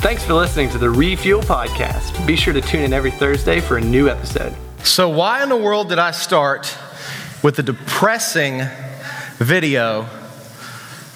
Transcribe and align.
Thanks 0.00 0.24
for 0.24 0.32
listening 0.32 0.70
to 0.70 0.78
the 0.78 0.88
Refuel 0.88 1.42
Podcast. 1.42 2.26
Be 2.26 2.34
sure 2.34 2.54
to 2.54 2.62
tune 2.62 2.84
in 2.84 2.94
every 2.94 3.10
Thursday 3.10 3.60
for 3.60 3.76
a 3.76 3.82
new 3.82 4.08
episode. 4.08 4.56
So, 4.82 5.10
why 5.10 5.42
in 5.42 5.50
the 5.50 5.58
world 5.58 5.90
did 5.90 5.98
I 5.98 6.12
start 6.12 6.74
with 7.42 7.58
a 7.58 7.62
depressing 7.62 8.62
video 9.36 10.08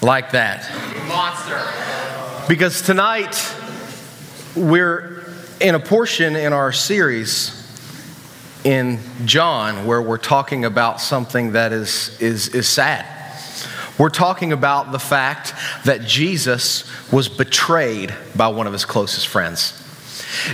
like 0.02 0.32
that? 0.32 0.70
Monster. 1.08 2.46
Because 2.46 2.82
tonight 2.82 3.56
we're 4.54 5.24
in 5.62 5.74
a 5.74 5.80
portion 5.80 6.36
in 6.36 6.52
our 6.52 6.70
series 6.70 7.62
in 8.64 8.98
John 9.24 9.86
where 9.86 10.02
we're 10.02 10.18
talking 10.18 10.66
about 10.66 11.00
something 11.00 11.52
that 11.52 11.72
is, 11.72 12.20
is, 12.20 12.48
is 12.48 12.68
sad. 12.68 13.13
We're 13.98 14.10
talking 14.10 14.52
about 14.52 14.92
the 14.92 14.98
fact 14.98 15.54
that 15.84 16.02
Jesus 16.02 16.84
was 17.12 17.28
betrayed 17.28 18.14
by 18.34 18.48
one 18.48 18.66
of 18.66 18.72
his 18.72 18.84
closest 18.84 19.28
friends. 19.28 19.80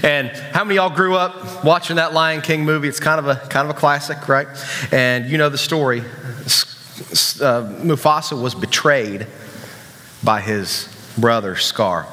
And 0.03 0.29
how 0.29 0.65
many 0.65 0.77
y'all 0.77 0.95
grew 0.95 1.17
up 1.17 1.65
watching 1.65 1.97
that 1.97 2.13
Lion 2.13 2.43
King 2.43 2.65
movie? 2.65 2.89
It's 2.89 3.01
kind 3.01 3.19
of 3.19 3.27
a 3.27 3.37
kind 3.49 3.69
of 3.69 3.75
a 3.75 3.79
classic, 3.79 4.29
right? 4.29 4.47
And 4.93 5.29
you 5.31 5.39
know 5.39 5.49
the 5.49 5.59
story. 5.59 6.01
Uh, 6.01 7.65
Mufasa 7.81 8.41
was 8.41 8.55
betrayed 8.55 9.27
by 10.23 10.41
his 10.41 10.89
brother 11.17 11.57
Scar. 11.57 12.07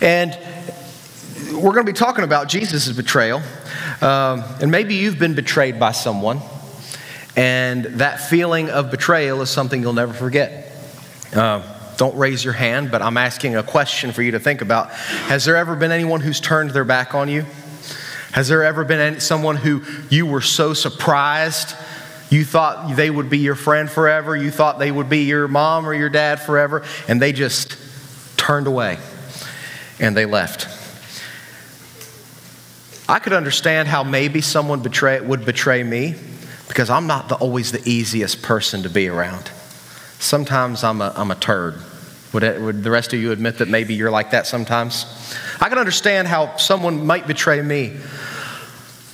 And 0.00 0.36
we're 1.52 1.72
going 1.72 1.86
to 1.86 1.92
be 1.92 1.96
talking 1.96 2.24
about 2.24 2.48
Jesus' 2.48 2.90
betrayal. 2.92 3.42
Um, 4.00 4.44
and 4.60 4.70
maybe 4.70 4.94
you've 4.94 5.18
been 5.18 5.34
betrayed 5.34 5.78
by 5.78 5.92
someone, 5.92 6.40
and 7.38 7.84
that 7.84 8.18
feeling 8.20 8.68
of 8.68 8.90
betrayal 8.90 9.40
is 9.42 9.48
something 9.48 9.80
you'll 9.80 9.92
never 9.92 10.12
forget. 10.12 10.72
Uh, 11.32 11.62
don't 11.96 12.16
raise 12.16 12.44
your 12.44 12.52
hand, 12.52 12.90
but 12.90 13.00
I'm 13.00 13.16
asking 13.16 13.54
a 13.54 13.62
question 13.62 14.10
for 14.10 14.22
you 14.22 14.32
to 14.32 14.40
think 14.40 14.60
about. 14.60 14.90
Has 14.90 15.44
there 15.44 15.54
ever 15.54 15.76
been 15.76 15.92
anyone 15.92 16.20
who's 16.20 16.40
turned 16.40 16.70
their 16.70 16.84
back 16.84 17.14
on 17.14 17.28
you? 17.28 17.46
Has 18.32 18.48
there 18.48 18.64
ever 18.64 18.82
been 18.82 18.98
any, 18.98 19.20
someone 19.20 19.54
who 19.54 19.84
you 20.10 20.26
were 20.26 20.40
so 20.40 20.74
surprised 20.74 21.76
you 22.28 22.44
thought 22.44 22.96
they 22.96 23.08
would 23.08 23.30
be 23.30 23.38
your 23.38 23.54
friend 23.54 23.88
forever? 23.88 24.36
You 24.36 24.50
thought 24.50 24.80
they 24.80 24.90
would 24.90 25.08
be 25.08 25.22
your 25.22 25.46
mom 25.46 25.86
or 25.86 25.94
your 25.94 26.10
dad 26.10 26.40
forever, 26.40 26.82
and 27.06 27.22
they 27.22 27.32
just 27.32 27.76
turned 28.36 28.66
away 28.66 28.98
and 30.00 30.16
they 30.16 30.26
left? 30.26 30.66
I 33.08 33.20
could 33.20 33.32
understand 33.32 33.86
how 33.86 34.02
maybe 34.02 34.40
someone 34.40 34.80
betray, 34.80 35.20
would 35.20 35.44
betray 35.44 35.84
me 35.84 36.16
because 36.68 36.90
I'm 36.90 37.06
not 37.06 37.28
the, 37.28 37.34
always 37.36 37.72
the 37.72 37.82
easiest 37.88 38.42
person 38.42 38.82
to 38.82 38.90
be 38.90 39.08
around. 39.08 39.50
Sometimes 40.18 40.84
I'm 40.84 41.00
a, 41.00 41.12
I'm 41.16 41.30
a 41.30 41.34
turd. 41.34 41.76
Would, 42.32 42.42
it, 42.42 42.60
would 42.60 42.84
the 42.84 42.90
rest 42.90 43.14
of 43.14 43.20
you 43.20 43.32
admit 43.32 43.58
that 43.58 43.68
maybe 43.68 43.94
you're 43.94 44.10
like 44.10 44.32
that 44.32 44.46
sometimes? 44.46 45.06
I 45.60 45.68
can 45.68 45.78
understand 45.78 46.28
how 46.28 46.56
someone 46.56 47.06
might 47.06 47.26
betray 47.26 47.62
me, 47.62 47.96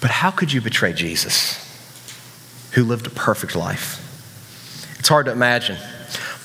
but 0.01 0.11
how 0.11 0.31
could 0.31 0.53
you 0.53 0.61
betray 0.61 0.93
Jesus, 0.93 1.61
who 2.73 2.85
lived 2.85 3.07
a 3.07 3.11
perfect 3.11 3.55
life? 3.55 4.01
It's 4.99 5.09
hard 5.09 5.27
to 5.27 5.33
imagine. 5.33 5.79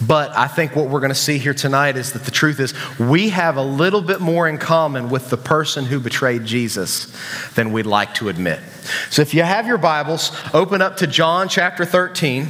But 0.05 0.36
I 0.38 0.47
think 0.47 0.75
what 0.75 0.89
we're 0.89 1.02
going 1.02 1.09
to 1.09 1.16
see 1.16 1.38
here 1.38 1.53
tonight 1.53 1.97
is 1.97 2.14
that 2.14 2.23
the 2.23 2.31
truth 2.31 2.59
is 2.59 2.73
we 2.97 3.30
have 3.30 3.58
a 3.58 3.61
little 3.61 4.02
bit 4.02 4.22
more 4.22 4.47
in 4.47 4.58
common 4.58 5.09
with 5.09 5.30
the 5.30 5.38
person 5.38 5.86
who 5.86 6.00
betrayed 6.00 6.45
Jesus 6.45 7.14
than 7.55 7.73
we'd 7.73 7.86
like 7.86 8.14
to 8.16 8.30
admit. 8.30 8.61
So 9.09 9.22
if 9.22 9.33
you 9.33 9.44
have 9.44 9.67
your 9.67 9.77
Bibles, 9.77 10.31
open 10.53 10.81
up 10.81 10.97
to 10.97 11.08
John 11.08 11.50
chapter 11.50 11.86
13. 11.86 12.47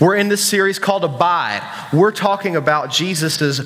We're 0.00 0.14
in 0.14 0.28
this 0.28 0.44
series 0.44 0.78
called 0.78 1.04
Abide. 1.04 1.62
We're 1.92 2.12
talking 2.12 2.56
about 2.56 2.90
Jesus' 2.90 3.60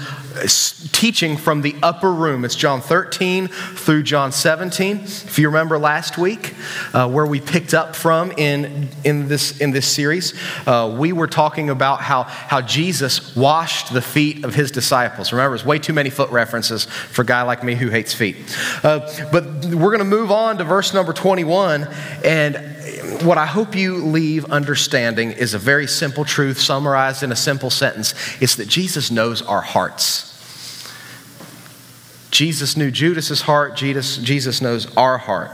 teaching 0.92 1.37
from 1.37 1.62
the 1.62 1.77
upper 1.83 2.12
room. 2.12 2.45
It's 2.45 2.57
John 2.57 2.81
13 2.81 3.48
through 3.48 4.03
John 4.03 4.33
17. 4.33 5.01
If 5.01 5.39
you 5.39 5.48
remember 5.48 5.79
last 5.79 6.19
week, 6.19 6.55
uh, 6.92 7.09
where 7.09 7.27
we 7.27 7.41
picked 7.41 7.75
up 7.75 7.95
from 7.95 8.33
in, 8.33 8.89
in, 9.05 9.29
this, 9.29 9.61
in 9.61 9.70
this 9.70 9.87
series, 9.87 10.34
uh, 10.67 10.95
we 10.98 11.13
were 11.13 11.27
talking 11.27 11.70
about 11.70 12.01
how, 12.01 12.25
how 12.25 12.61
Jesus 12.61 13.26
washed 13.35 13.92
the 13.92 14.03
feet 14.03 14.45
of 14.45 14.55
his 14.55 14.70
disciples. 14.70 15.33
Remember, 15.33 15.55
it's 15.55 15.64
way 15.64 15.79
too 15.79 15.92
many 15.92 16.11
foot 16.11 16.31
references 16.31 16.85
for 16.85 17.23
a 17.23 17.27
guy 17.27 17.42
like 17.42 17.64
me 17.64 17.75
who 17.75 17.89
hates 17.89 18.13
feet. 18.13 18.37
Uh, 18.83 19.01
but 19.33 19.45
we're 19.64 19.91
going 19.91 19.98
to 19.98 20.05
move 20.05 20.31
on 20.31 20.59
to 20.59 20.64
verse 20.64 20.92
number 20.95 21.13
21 21.13 21.89
and 22.25 22.57
what 23.23 23.39
I 23.39 23.47
hope 23.47 23.75
you 23.75 23.97
leave 23.97 24.45
understanding 24.47 25.33
is 25.33 25.55
a 25.55 25.59
very 25.59 25.87
simple 25.87 26.25
truth 26.25 26.59
summarized 26.59 27.23
in 27.23 27.33
a 27.33 27.37
simple 27.37 27.70
sentence. 27.70 28.14
It's 28.41 28.57
that 28.57 28.69
Jesus 28.69 29.11
knows 29.11 29.43
our 29.43 29.61
hearts. 29.61 30.33
Jesus 32.31 32.77
knew 32.77 32.91
Judas's 32.91 33.41
heart, 33.43 33.77
Jesus, 33.77 34.19
Jesus 34.19 34.61
knows 34.61 34.95
our 34.97 35.19
heart. 35.19 35.53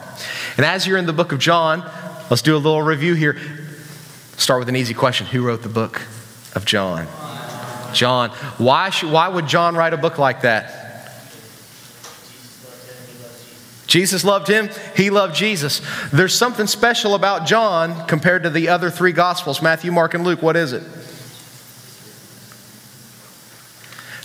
And 0.56 0.66
as 0.66 0.86
you're 0.86 0.98
in 0.98 1.06
the 1.06 1.12
book 1.12 1.32
of 1.32 1.38
John, 1.38 1.88
let's 2.30 2.42
do 2.42 2.56
a 2.56 2.58
little 2.58 2.82
review 2.82 3.14
here. 3.14 3.38
Start 4.36 4.60
with 4.60 4.68
an 4.68 4.76
easy 4.76 4.94
question 4.94 5.26
Who 5.26 5.42
wrote 5.42 5.62
the 5.62 5.68
book 5.68 6.02
of 6.54 6.64
John? 6.64 7.06
John. 7.94 8.30
Why, 8.58 8.90
should, 8.90 9.10
why 9.10 9.28
would 9.28 9.46
John 9.46 9.74
write 9.76 9.92
a 9.92 9.98
book 9.98 10.18
like 10.18 10.42
that? 10.42 10.82
Jesus 13.86 14.24
loved 14.24 14.48
him, 14.48 14.70
he 14.96 15.10
loved 15.10 15.34
Jesus. 15.34 15.82
There's 16.10 16.34
something 16.34 16.66
special 16.66 17.14
about 17.14 17.46
John 17.46 18.06
compared 18.06 18.44
to 18.44 18.50
the 18.50 18.70
other 18.70 18.90
three 18.90 19.12
gospels 19.12 19.60
Matthew, 19.60 19.92
Mark, 19.92 20.14
and 20.14 20.24
Luke. 20.24 20.40
What 20.40 20.56
is 20.56 20.72
it? 20.72 20.82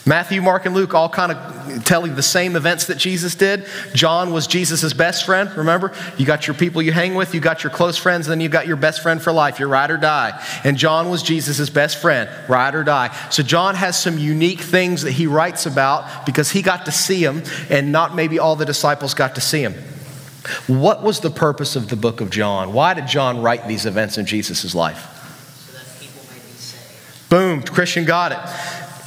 Matthew, 0.07 0.41
Mark, 0.41 0.65
and 0.65 0.73
Luke 0.73 0.93
all 0.93 1.09
kind 1.09 1.33
of 1.33 1.83
tell 1.83 2.07
you 2.07 2.13
the 2.13 2.23
same 2.23 2.55
events 2.55 2.85
that 2.85 2.97
Jesus 2.97 3.35
did. 3.35 3.65
John 3.93 4.31
was 4.31 4.47
Jesus' 4.47 4.93
best 4.93 5.25
friend, 5.25 5.51
remember? 5.57 5.91
You 6.17 6.25
got 6.25 6.47
your 6.47 6.53
people 6.53 6.81
you 6.81 6.93
hang 6.93 7.13
with, 7.13 7.35
you 7.35 7.41
got 7.41 7.63
your 7.63 7.71
close 7.71 7.97
friends, 7.97 8.27
and 8.27 8.31
then 8.31 8.39
you 8.39 8.47
got 8.47 8.67
your 8.67 8.77
best 8.77 9.03
friend 9.03 9.21
for 9.21 9.33
life, 9.33 9.59
your 9.59 9.67
ride 9.67 9.91
or 9.91 9.97
die. 9.97 10.41
And 10.63 10.77
John 10.77 11.09
was 11.09 11.21
Jesus' 11.21 11.69
best 11.69 12.01
friend, 12.01 12.29
ride 12.47 12.73
or 12.73 12.85
die. 12.85 13.13
So 13.31 13.43
John 13.43 13.75
has 13.75 14.01
some 14.01 14.17
unique 14.17 14.61
things 14.61 15.01
that 15.01 15.11
he 15.11 15.27
writes 15.27 15.65
about 15.65 16.25
because 16.25 16.51
he 16.51 16.61
got 16.61 16.85
to 16.85 16.91
see 16.91 17.21
him, 17.21 17.43
and 17.69 17.91
not 17.91 18.15
maybe 18.15 18.39
all 18.39 18.55
the 18.55 18.65
disciples 18.65 19.13
got 19.13 19.35
to 19.35 19.41
see 19.41 19.61
him. 19.61 19.73
What 20.67 21.03
was 21.03 21.19
the 21.19 21.29
purpose 21.29 21.75
of 21.75 21.89
the 21.89 21.97
book 21.97 22.21
of 22.21 22.29
John? 22.29 22.71
Why 22.71 22.93
did 22.93 23.07
John 23.07 23.41
write 23.41 23.67
these 23.67 23.85
events 23.85 24.17
in 24.17 24.25
Jesus' 24.25 24.73
life? 24.73 25.13
So 25.67 25.77
that 25.77 25.99
people 25.99 26.21
may 26.31 26.39
be 26.39 26.53
saved. 26.53 27.29
Boom, 27.29 27.61
Christian 27.61 28.05
got 28.05 28.31
it. 28.31 28.39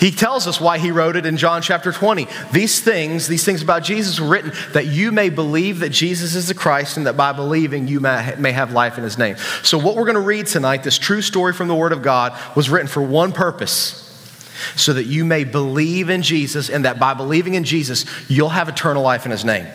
He 0.01 0.11
tells 0.11 0.47
us 0.47 0.59
why 0.59 0.79
he 0.79 0.91
wrote 0.91 1.15
it 1.15 1.27
in 1.27 1.37
John 1.37 1.61
chapter 1.61 1.93
20. 1.93 2.27
These 2.53 2.81
things, 2.81 3.29
these 3.29 3.45
things 3.45 3.61
about 3.61 3.85
Jesus 3.85 4.19
were 4.19 4.29
written 4.29 4.53
that 4.73 4.87
you 4.87 5.13
may 5.13 5.29
believe 5.29 5.81
that 5.81 5.91
Jesus 5.91 6.35
is 6.35 6.49
the 6.49 6.55
Christ 6.55 6.97
and 6.97 7.07
that 7.07 7.19
by 7.19 7.33
believing 7.33 7.87
you 7.87 8.01
may 8.01 8.53
have 8.53 8.73
life 8.73 8.97
in 8.97 9.05
his 9.05 9.19
name. 9.19 9.37
So, 9.63 9.77
what 9.77 9.97
we're 9.97 10.07
going 10.07 10.15
to 10.15 10.21
read 10.21 10.47
tonight, 10.47 10.83
this 10.83 10.99
true 10.99 11.21
story 11.21 11.53
from 11.53 11.69
the 11.69 11.75
Word 11.75 11.93
of 11.93 12.01
God, 12.01 12.35
was 12.57 12.71
written 12.71 12.89
for 12.89 13.03
one 13.03 13.33
purpose 13.33 14.07
so 14.75 14.95
that 14.95 15.05
you 15.05 15.25
may 15.25 15.45
believe 15.45 16.09
in 16.09 16.23
Jesus 16.23 16.71
and 16.71 16.87
that 16.87 16.99
by 16.99 17.13
believing 17.13 17.55
in 17.55 17.65
Jesus, 17.65 18.07
you'll 18.29 18.49
have 18.49 18.71
eternal 18.71 19.03
life 19.03 19.27
in 19.27 19.31
his 19.31 19.45
name. 19.45 19.67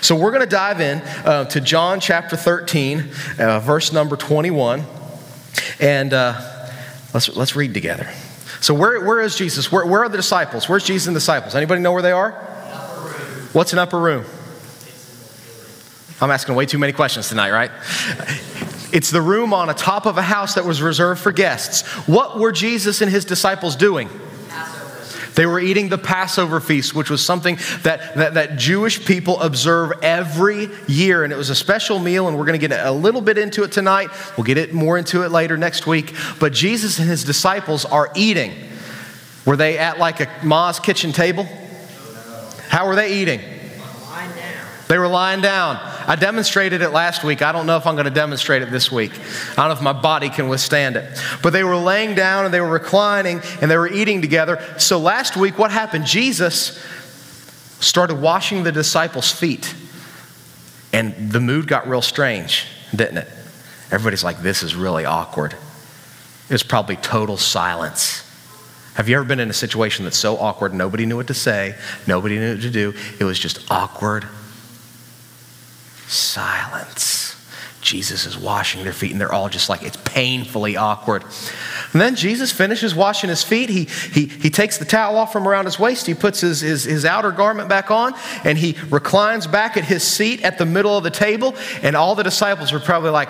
So, 0.00 0.16
we're 0.16 0.30
going 0.30 0.40
to 0.40 0.46
dive 0.46 0.80
in 0.80 1.02
uh, 1.26 1.44
to 1.50 1.60
John 1.60 2.00
chapter 2.00 2.34
13, 2.34 3.10
uh, 3.38 3.60
verse 3.60 3.92
number 3.92 4.16
21, 4.16 4.84
and 5.80 6.14
uh, 6.14 6.70
let's, 7.12 7.28
let's 7.36 7.54
read 7.54 7.74
together. 7.74 8.08
So 8.66 8.74
where, 8.74 9.00
where 9.00 9.20
is 9.20 9.36
Jesus? 9.36 9.70
Where, 9.70 9.86
where 9.86 10.02
are 10.02 10.08
the 10.08 10.16
disciples? 10.16 10.68
Where's 10.68 10.82
Jesus 10.82 11.06
and 11.06 11.14
the 11.14 11.20
disciples? 11.20 11.54
Anybody 11.54 11.80
know 11.80 11.92
where 11.92 12.02
they 12.02 12.10
are? 12.10 12.32
What's 13.52 13.72
an 13.72 13.78
upper 13.78 13.96
room? 13.96 14.24
I'm 16.20 16.32
asking 16.32 16.56
way 16.56 16.66
too 16.66 16.78
many 16.78 16.92
questions 16.92 17.28
tonight, 17.28 17.52
right? 17.52 17.70
It's 18.92 19.12
the 19.12 19.22
room 19.22 19.54
on 19.54 19.70
a 19.70 19.74
top 19.74 20.04
of 20.04 20.18
a 20.18 20.22
house 20.22 20.54
that 20.54 20.64
was 20.64 20.82
reserved 20.82 21.20
for 21.20 21.30
guests. 21.30 21.86
What 22.08 22.40
were 22.40 22.50
Jesus 22.50 23.02
and 23.02 23.08
his 23.08 23.24
disciples 23.24 23.76
doing? 23.76 24.08
They 25.36 25.44
were 25.44 25.60
eating 25.60 25.90
the 25.90 25.98
Passover 25.98 26.60
feast, 26.60 26.94
which 26.94 27.10
was 27.10 27.24
something 27.24 27.56
that, 27.82 28.14
that, 28.16 28.34
that, 28.34 28.56
Jewish 28.56 29.04
people 29.04 29.38
observe 29.40 29.92
every 30.02 30.70
year. 30.88 31.24
And 31.24 31.32
it 31.32 31.36
was 31.36 31.50
a 31.50 31.54
special 31.54 31.98
meal, 31.98 32.26
and 32.26 32.38
we're 32.38 32.46
going 32.46 32.58
to 32.58 32.68
get 32.68 32.84
a 32.84 32.90
little 32.90 33.20
bit 33.20 33.36
into 33.36 33.62
it 33.62 33.70
tonight. 33.70 34.08
We'll 34.36 34.44
get 34.44 34.56
it 34.56 34.72
more 34.72 34.96
into 34.96 35.24
it 35.24 35.30
later 35.30 35.58
next 35.58 35.86
week. 35.86 36.14
But 36.40 36.54
Jesus 36.54 36.98
and 36.98 37.06
his 37.06 37.22
disciples 37.22 37.84
are 37.84 38.10
eating. 38.16 38.52
Were 39.44 39.56
they 39.56 39.76
at 39.76 39.98
like 39.98 40.20
a 40.20 40.28
Ma's 40.42 40.80
kitchen 40.80 41.12
table? 41.12 41.46
How 42.68 42.86
were 42.86 42.96
they 42.96 43.20
eating? 43.20 43.40
They 44.88 44.98
were 44.98 45.08
lying 45.08 45.40
down. 45.40 45.76
I 46.06 46.14
demonstrated 46.14 46.80
it 46.80 46.90
last 46.90 47.24
week. 47.24 47.42
I 47.42 47.50
don't 47.50 47.66
know 47.66 47.76
if 47.76 47.86
I'm 47.86 47.96
going 47.96 48.04
to 48.04 48.10
demonstrate 48.10 48.62
it 48.62 48.70
this 48.70 48.92
week. 48.92 49.10
I 49.52 49.54
don't 49.56 49.68
know 49.68 49.74
if 49.74 49.82
my 49.82 49.92
body 49.92 50.28
can 50.28 50.48
withstand 50.48 50.94
it. 50.96 51.20
But 51.42 51.52
they 51.52 51.64
were 51.64 51.76
laying 51.76 52.14
down 52.14 52.44
and 52.44 52.54
they 52.54 52.60
were 52.60 52.68
reclining 52.68 53.40
and 53.60 53.68
they 53.68 53.76
were 53.76 53.88
eating 53.88 54.22
together. 54.22 54.62
So 54.78 54.98
last 54.98 55.36
week, 55.36 55.58
what 55.58 55.72
happened? 55.72 56.06
Jesus 56.06 56.80
started 57.80 58.20
washing 58.20 58.62
the 58.62 58.70
disciples' 58.70 59.32
feet. 59.32 59.74
And 60.92 61.32
the 61.32 61.40
mood 61.40 61.66
got 61.66 61.88
real 61.88 62.02
strange, 62.02 62.66
didn't 62.94 63.18
it? 63.18 63.28
Everybody's 63.90 64.22
like, 64.22 64.40
this 64.40 64.62
is 64.62 64.76
really 64.76 65.04
awkward. 65.04 65.52
It 65.52 66.52
was 66.52 66.62
probably 66.62 66.96
total 66.96 67.36
silence 67.36 68.22
Have 68.94 69.08
you 69.08 69.16
ever 69.16 69.24
been 69.24 69.40
in 69.40 69.50
a 69.50 69.54
situation 69.54 70.04
that's 70.04 70.16
so 70.16 70.38
awkward, 70.38 70.72
nobody 70.72 71.06
knew 71.06 71.16
what 71.16 71.26
to 71.26 71.34
say, 71.34 71.74
nobody 72.06 72.38
knew 72.38 72.54
what 72.54 72.62
to 72.62 72.70
do? 72.70 72.94
It 73.18 73.24
was 73.24 73.38
just 73.38 73.68
awkward 73.70 74.26
silence. 76.06 77.34
Jesus 77.82 78.26
is 78.26 78.36
washing 78.36 78.82
their 78.82 78.92
feet, 78.92 79.12
and 79.12 79.20
they're 79.20 79.32
all 79.32 79.48
just 79.48 79.68
like, 79.68 79.84
it's 79.84 79.96
painfully 79.98 80.76
awkward. 80.76 81.22
And 81.92 82.00
then 82.00 82.16
Jesus 82.16 82.50
finishes 82.50 82.96
washing 82.96 83.30
his 83.30 83.44
feet. 83.44 83.70
He, 83.70 83.84
he, 83.84 84.26
he 84.26 84.50
takes 84.50 84.78
the 84.78 84.84
towel 84.84 85.16
off 85.16 85.32
from 85.32 85.46
around 85.46 85.66
his 85.66 85.78
waist. 85.78 86.04
He 86.04 86.14
puts 86.14 86.40
his, 86.40 86.62
his, 86.62 86.82
his 86.82 87.04
outer 87.04 87.30
garment 87.30 87.68
back 87.68 87.92
on, 87.92 88.14
and 88.42 88.58
he 88.58 88.76
reclines 88.90 89.46
back 89.46 89.76
at 89.76 89.84
his 89.84 90.02
seat 90.02 90.42
at 90.42 90.58
the 90.58 90.66
middle 90.66 90.98
of 90.98 91.04
the 91.04 91.12
table. 91.12 91.54
And 91.80 91.94
all 91.94 92.16
the 92.16 92.24
disciples 92.24 92.72
were 92.72 92.80
probably 92.80 93.10
like, 93.10 93.28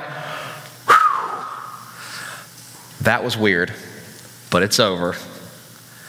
that 3.02 3.22
was 3.22 3.36
weird, 3.36 3.74
but 4.50 4.62
it's 4.62 4.80
over. 4.80 5.16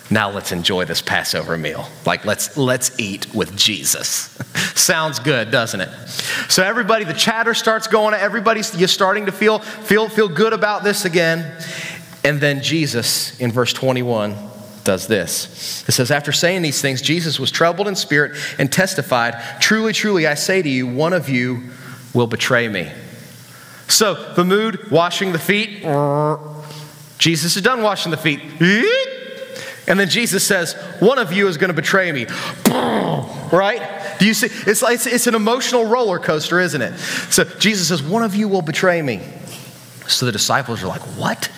Now 0.10 0.32
let's 0.32 0.52
enjoy 0.52 0.86
this 0.86 1.02
Passover 1.02 1.58
meal. 1.58 1.88
Like 2.06 2.26
let's 2.26 2.56
let's 2.58 2.98
eat 3.00 3.34
with 3.34 3.56
Jesus. 3.58 4.38
Sounds 4.76 5.20
good, 5.20 5.52
doesn't 5.52 5.82
it? 5.82 5.90
So 6.50 6.64
everybody, 6.64 7.04
the 7.04 7.14
chatter 7.14 7.54
starts 7.54 7.88
going. 7.88 8.14
Everybody's 8.14 8.78
you're 8.78 8.88
starting 8.88 9.26
to 9.26 9.32
feel 9.32 9.60
feel 9.60 10.08
feel 10.08 10.30
good 10.30 10.54
about 10.54 10.84
this 10.84 11.06
again. 11.06 11.60
And 12.24 12.40
then 12.40 12.62
Jesus 12.62 13.40
in 13.40 13.52
verse 13.52 13.74
21 13.74 14.36
does 14.88 15.08
this. 15.08 15.84
It 15.88 15.92
says, 15.92 16.12
After 16.12 16.32
saying 16.32 16.62
these 16.62 16.82
things, 16.82 17.02
Jesus 17.02 17.40
was 17.40 17.52
troubled 17.52 17.88
in 17.88 17.96
spirit 17.96 18.38
and 18.58 18.72
testified, 18.72 19.36
Truly, 19.60 19.94
truly, 19.94 20.26
I 20.26 20.34
say 20.34 20.62
to 20.62 20.70
you, 20.70 20.88
one 20.88 21.14
of 21.14 21.30
you 21.30 21.64
will 22.14 22.28
betray 22.28 22.68
me. 22.68 22.92
So 23.90 24.34
the 24.34 24.46
mood, 24.46 24.90
washing 24.90 25.34
the 25.34 25.40
feet. 25.40 25.84
Jesus 27.18 27.56
is 27.56 27.62
done 27.62 27.82
washing 27.84 28.12
the 28.12 28.18
feet. 28.18 28.42
And 29.88 29.98
then 29.98 30.10
Jesus 30.10 30.46
says, 30.46 30.74
One 31.00 31.18
of 31.18 31.32
you 31.32 31.48
is 31.48 31.58
going 31.58 31.70
to 31.70 31.74
betray 31.74 32.12
me. 32.12 32.28
Right? 33.50 34.18
Do 34.20 34.26
you 34.26 34.34
see? 34.34 34.48
It's, 34.70 34.82
like, 34.82 34.96
it's, 34.96 35.06
it's 35.06 35.28
an 35.28 35.36
emotional 35.36 35.86
roller 35.86 36.20
coaster, 36.20 36.60
isn't 36.60 36.82
it? 36.82 36.98
So 37.30 37.46
Jesus 37.46 37.88
says, 37.88 38.04
One 38.04 38.24
of 38.24 38.36
you 38.36 38.50
will 38.50 38.62
betray 38.62 39.02
me. 39.02 39.22
So 40.08 40.26
the 40.26 40.32
disciples 40.32 40.84
are 40.84 40.88
like, 40.88 41.02
What? 41.02 41.50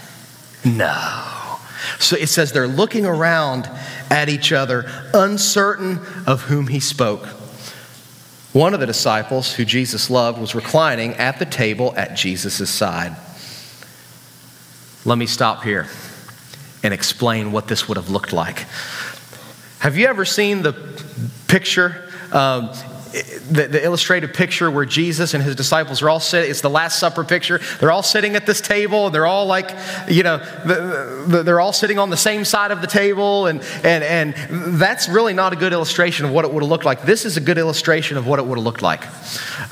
No. 0.63 1.57
So 1.97 2.15
it 2.15 2.27
says 2.27 2.51
they're 2.51 2.67
looking 2.67 3.05
around 3.05 3.69
at 4.11 4.29
each 4.29 4.51
other, 4.51 4.85
uncertain 5.13 5.99
of 6.27 6.43
whom 6.43 6.67
he 6.67 6.79
spoke. 6.79 7.25
One 8.51 8.73
of 8.73 8.79
the 8.79 8.85
disciples, 8.85 9.53
who 9.53 9.65
Jesus 9.65 10.09
loved, 10.09 10.39
was 10.39 10.55
reclining 10.55 11.13
at 11.15 11.39
the 11.39 11.45
table 11.45 11.93
at 11.95 12.15
Jesus' 12.15 12.69
side. 12.69 13.15
Let 15.05 15.17
me 15.17 15.25
stop 15.25 15.63
here 15.63 15.87
and 16.83 16.93
explain 16.93 17.51
what 17.51 17.67
this 17.67 17.87
would 17.87 17.97
have 17.97 18.09
looked 18.09 18.33
like. 18.33 18.65
Have 19.79 19.97
you 19.97 20.07
ever 20.07 20.25
seen 20.25 20.61
the 20.61 20.73
picture 21.47 22.09
um, 22.31 22.71
the, 23.11 23.67
the, 23.67 23.83
illustrated 23.83 24.33
picture 24.33 24.69
where 24.69 24.85
Jesus 24.85 25.33
and 25.33 25.43
his 25.43 25.55
disciples 25.55 26.01
are 26.01 26.09
all 26.09 26.19
sitting, 26.19 26.49
it's 26.49 26.61
the 26.61 26.69
Last 26.69 26.99
Supper 26.99 27.23
picture. 27.23 27.59
They're 27.79 27.91
all 27.91 28.03
sitting 28.03 28.35
at 28.35 28.45
this 28.45 28.61
table. 28.61 29.09
They're 29.09 29.25
all 29.25 29.47
like, 29.47 29.71
you 30.07 30.23
know, 30.23 30.37
the, 30.37 31.25
the, 31.27 31.43
they're 31.43 31.59
all 31.59 31.73
sitting 31.73 31.97
on 31.97 32.09
the 32.09 32.17
same 32.17 32.45
side 32.45 32.71
of 32.71 32.81
the 32.81 32.87
table. 32.87 33.47
And, 33.47 33.61
and, 33.83 34.03
and 34.03 34.79
that's 34.79 35.09
really 35.09 35.33
not 35.33 35.53
a 35.53 35.55
good 35.55 35.73
illustration 35.73 36.25
of 36.25 36.31
what 36.31 36.45
it 36.45 36.53
would 36.53 36.61
have 36.61 36.69
looked 36.69 36.85
like. 36.85 37.03
This 37.03 37.25
is 37.25 37.35
a 37.37 37.41
good 37.41 37.57
illustration 37.57 38.17
of 38.17 38.27
what 38.27 38.39
it 38.39 38.45
would 38.45 38.57
have 38.57 38.65
looked 38.65 38.81
like. 38.81 39.07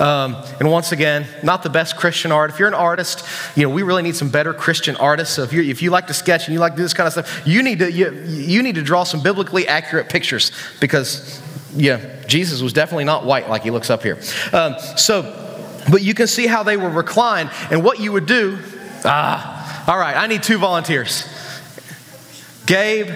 Um, 0.00 0.36
and 0.58 0.70
once 0.70 0.92
again, 0.92 1.26
not 1.42 1.62
the 1.62 1.70
best 1.70 1.96
Christian 1.96 2.32
art. 2.32 2.50
If 2.50 2.58
you're 2.58 2.68
an 2.68 2.74
artist, 2.74 3.24
you 3.56 3.62
know, 3.62 3.70
we 3.70 3.82
really 3.82 4.02
need 4.02 4.16
some 4.16 4.30
better 4.30 4.52
Christian 4.52 4.96
artists. 4.96 5.36
So 5.36 5.42
if, 5.42 5.52
you 5.52 5.62
if 5.62 5.82
you 5.82 5.90
like 5.90 6.08
to 6.08 6.14
sketch 6.14 6.46
and 6.46 6.54
you 6.54 6.60
like 6.60 6.72
to 6.72 6.78
do 6.78 6.82
this 6.82 6.94
kind 6.94 7.06
of 7.06 7.12
stuff, 7.12 7.46
you 7.46 7.62
need 7.62 7.78
to, 7.78 7.92
you, 7.92 8.12
you 8.26 8.62
need 8.62 8.74
to 8.74 8.82
draw 8.82 9.04
some 9.04 9.22
biblically 9.22 9.68
accurate 9.68 10.08
pictures 10.08 10.50
because 10.80 11.40
yeah, 11.78 12.22
Jesus 12.26 12.60
was 12.60 12.72
definitely 12.72 13.04
not 13.04 13.24
white 13.24 13.48
like 13.48 13.62
he 13.62 13.70
looks 13.70 13.88
up 13.88 14.02
here. 14.02 14.18
Um, 14.52 14.74
so, 14.96 15.22
but 15.90 16.02
you 16.02 16.12
can 16.12 16.26
see 16.26 16.46
how 16.46 16.62
they 16.64 16.76
were 16.76 16.90
reclined, 16.90 17.50
and 17.70 17.84
what 17.84 18.00
you 18.00 18.12
would 18.12 18.26
do. 18.26 18.58
Ah, 19.04 19.84
all 19.90 19.98
right, 19.98 20.16
I 20.16 20.26
need 20.26 20.42
two 20.42 20.58
volunteers. 20.58 21.24
Gabe. 22.66 23.08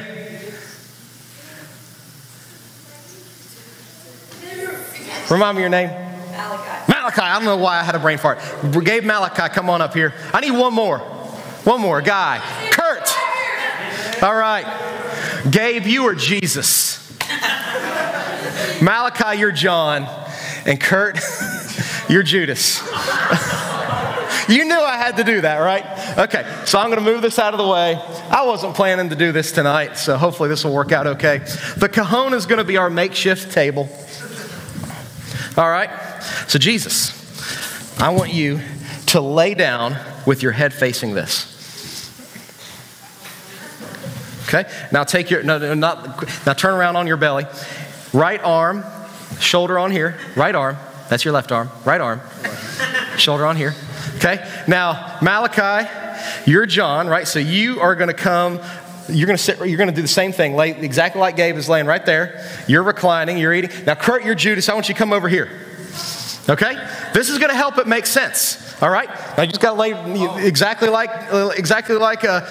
Remind 5.30 5.56
me 5.56 5.62
your 5.62 5.70
name. 5.70 5.88
Malachi. 5.88 6.92
Malachi. 6.92 7.20
I 7.20 7.34
don't 7.34 7.44
know 7.44 7.56
why 7.56 7.80
I 7.80 7.82
had 7.82 7.94
a 7.94 7.98
brain 7.98 8.18
fart. 8.18 8.38
Gabe 8.84 9.04
Malachi, 9.04 9.52
come 9.54 9.68
on 9.70 9.80
up 9.80 9.94
here. 9.94 10.14
I 10.32 10.40
need 10.40 10.52
one 10.52 10.72
more. 10.72 10.98
One 10.98 11.80
more 11.80 12.00
guy. 12.00 12.40
Kurt. 12.70 13.08
All 14.22 14.34
right. 14.34 14.66
Gabe, 15.50 15.86
you 15.86 16.06
are 16.06 16.14
Jesus. 16.14 17.01
Malachi, 18.82 19.38
you're 19.38 19.52
John. 19.52 20.08
And 20.66 20.80
Kurt, 20.80 21.18
you're 22.08 22.24
Judas. 22.24 22.80
you 24.48 24.64
knew 24.64 24.80
I 24.80 24.96
had 24.96 25.16
to 25.18 25.24
do 25.24 25.40
that, 25.42 25.58
right? 25.58 26.18
Okay, 26.18 26.44
so 26.64 26.80
I'm 26.80 26.88
going 26.90 26.98
to 26.98 27.04
move 27.04 27.22
this 27.22 27.38
out 27.38 27.54
of 27.54 27.58
the 27.58 27.66
way. 27.66 27.94
I 28.28 28.44
wasn't 28.44 28.74
planning 28.74 29.10
to 29.10 29.16
do 29.16 29.30
this 29.30 29.52
tonight, 29.52 29.96
so 29.96 30.16
hopefully 30.16 30.48
this 30.48 30.64
will 30.64 30.74
work 30.74 30.90
out 30.90 31.06
okay. 31.06 31.38
The 31.76 31.88
cajon 31.88 32.34
is 32.34 32.46
going 32.46 32.58
to 32.58 32.64
be 32.64 32.76
our 32.76 32.90
makeshift 32.90 33.52
table. 33.52 33.88
All 35.56 35.70
right? 35.70 35.90
So, 36.48 36.58
Jesus, 36.58 38.00
I 38.00 38.08
want 38.10 38.32
you 38.32 38.60
to 39.06 39.20
lay 39.20 39.54
down 39.54 39.96
with 40.26 40.42
your 40.42 40.52
head 40.52 40.74
facing 40.74 41.14
this. 41.14 41.52
Okay? 44.48 44.68
Now 44.90 45.04
take 45.04 45.30
your 45.30 45.42
no, 45.42 45.58
no 45.58 45.72
not 45.74 46.46
now 46.46 46.52
turn 46.52 46.74
around 46.74 46.96
on 46.96 47.06
your 47.06 47.16
belly 47.16 47.46
Right 48.12 48.42
arm, 48.42 48.84
shoulder 49.40 49.78
on 49.78 49.90
here, 49.90 50.18
right 50.36 50.54
arm. 50.54 50.76
That's 51.08 51.24
your 51.24 51.32
left 51.32 51.52
arm, 51.52 51.70
right 51.84 52.00
arm. 52.00 52.20
shoulder 53.16 53.46
on 53.46 53.56
here. 53.56 53.74
Okay? 54.16 54.46
Now, 54.68 55.18
Malachi, 55.22 55.88
you're 56.46 56.66
John, 56.66 57.08
right? 57.08 57.26
So 57.26 57.38
you 57.38 57.80
are 57.80 57.94
going 57.94 58.08
to 58.08 58.14
come 58.14 58.60
you're 59.08 59.26
going 59.26 59.36
to 59.36 59.42
sit 59.42 59.58
you're 59.58 59.76
going 59.76 59.88
to 59.88 59.94
do 59.94 60.02
the 60.02 60.08
same 60.08 60.32
thing. 60.32 60.54
Lay 60.54 60.70
exactly 60.70 61.20
like 61.20 61.36
gabe 61.36 61.56
is 61.56 61.68
laying 61.68 61.86
right 61.86 62.04
there. 62.06 62.48
You're 62.68 62.84
reclining 62.84 63.36
you're 63.36 63.52
eating. 63.52 63.70
Now 63.84 63.94
kurt 63.94 64.24
you're 64.24 64.36
judas. 64.36 64.68
I 64.68 64.74
want 64.74 64.88
you 64.88 64.94
to 64.94 64.98
come 64.98 65.12
over 65.12 65.28
here. 65.28 65.50
Okay? 66.48 66.74
This 67.12 67.28
is 67.28 67.38
going 67.38 67.50
to 67.50 67.56
help 67.56 67.78
it 67.78 67.86
make 67.86 68.06
sense. 68.06 68.80
All 68.82 68.90
right? 68.90 69.08
Now 69.36 69.42
you 69.42 69.48
just 69.48 69.60
got 69.60 69.74
to 69.74 69.78
lay 69.78 70.46
exactly 70.46 70.88
like 70.88 71.10
exactly 71.58 71.96
like 71.96 72.24
uh, 72.24 72.46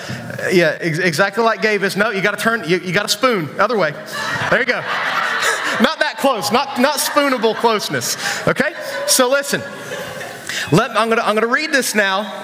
yeah 0.52 0.72
exactly 0.81 1.44
like 1.44 1.62
gabe 1.62 1.84
is. 1.84 1.96
No 1.96 2.10
you 2.10 2.22
got 2.22 2.38
to 2.38 2.44
turn 2.44 2.63
you, 2.68 2.80
you 2.80 2.94
got 2.94 3.06
a 3.06 3.10
spoon. 3.10 3.50
Other 3.60 3.78
way. 3.78 3.92
There 4.50 4.60
you 4.60 4.66
go 4.66 4.81
not 5.81 6.00
that 6.00 6.18
close, 6.18 6.51
not, 6.51 6.80
not 6.80 7.00
spoonable 7.00 7.56
closeness. 7.56 8.18
Okay? 8.48 8.74
So 9.07 9.30
listen. 9.30 9.62
Let, 10.72 10.91
I'm 10.91 11.08
going 11.08 11.17
to 11.17 11.25
I'm 11.25 11.36
going 11.36 11.48
to 11.48 11.53
read 11.53 11.72
this 11.72 11.96
now. 11.96 12.41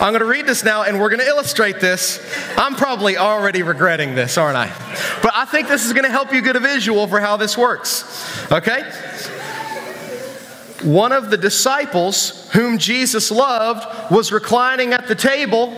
I'm 0.00 0.12
going 0.12 0.20
to 0.20 0.26
read 0.26 0.46
this 0.46 0.64
now 0.64 0.84
and 0.84 0.98
we're 0.98 1.10
going 1.10 1.20
to 1.20 1.26
illustrate 1.26 1.78
this. 1.78 2.24
I'm 2.56 2.74
probably 2.74 3.18
already 3.18 3.62
regretting 3.62 4.14
this, 4.14 4.38
aren't 4.38 4.56
I? 4.56 4.68
But 5.22 5.32
I 5.34 5.44
think 5.44 5.68
this 5.68 5.84
is 5.84 5.92
going 5.92 6.04
to 6.04 6.10
help 6.10 6.32
you 6.32 6.40
get 6.40 6.56
a 6.56 6.60
visual 6.60 7.06
for 7.06 7.20
how 7.20 7.36
this 7.36 7.58
works. 7.58 8.50
Okay? 8.50 8.82
One 10.82 11.12
of 11.12 11.30
the 11.30 11.36
disciples 11.36 12.50
whom 12.52 12.78
Jesus 12.78 13.30
loved 13.30 14.10
was 14.10 14.32
reclining 14.32 14.94
at 14.94 15.06
the 15.06 15.14
table 15.14 15.70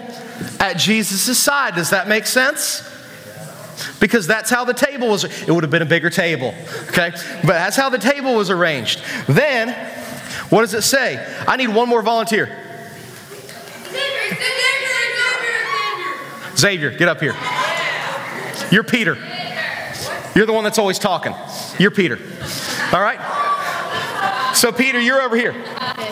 at 0.60 0.74
Jesus' 0.74 1.36
side. 1.36 1.74
Does 1.74 1.90
that 1.90 2.06
make 2.06 2.26
sense? 2.26 2.88
Because 4.00 4.26
that's 4.26 4.50
how 4.50 4.64
the 4.64 4.74
table 4.74 5.08
was. 5.08 5.24
It 5.24 5.50
would 5.50 5.64
have 5.64 5.70
been 5.70 5.82
a 5.82 5.86
bigger 5.86 6.10
table, 6.10 6.54
okay? 6.88 7.10
But 7.42 7.54
that's 7.54 7.76
how 7.76 7.88
the 7.88 7.98
table 7.98 8.34
was 8.34 8.50
arranged. 8.50 9.02
Then, 9.26 9.70
what 10.50 10.62
does 10.62 10.74
it 10.74 10.82
say? 10.82 11.24
I 11.46 11.56
need 11.56 11.68
one 11.68 11.88
more 11.88 12.02
volunteer. 12.02 12.58
Xavier, 16.56 16.90
get 16.90 17.08
up 17.08 17.20
here. 17.20 17.34
You're 18.70 18.84
Peter. 18.84 19.16
You're 20.34 20.46
the 20.46 20.52
one 20.52 20.64
that's 20.64 20.78
always 20.78 20.98
talking. 20.98 21.34
You're 21.78 21.90
Peter. 21.90 22.18
All 22.92 23.00
right? 23.00 23.18
So, 24.54 24.70
Peter, 24.70 25.00
you're 25.00 25.20
over 25.20 25.36
here, 25.36 25.52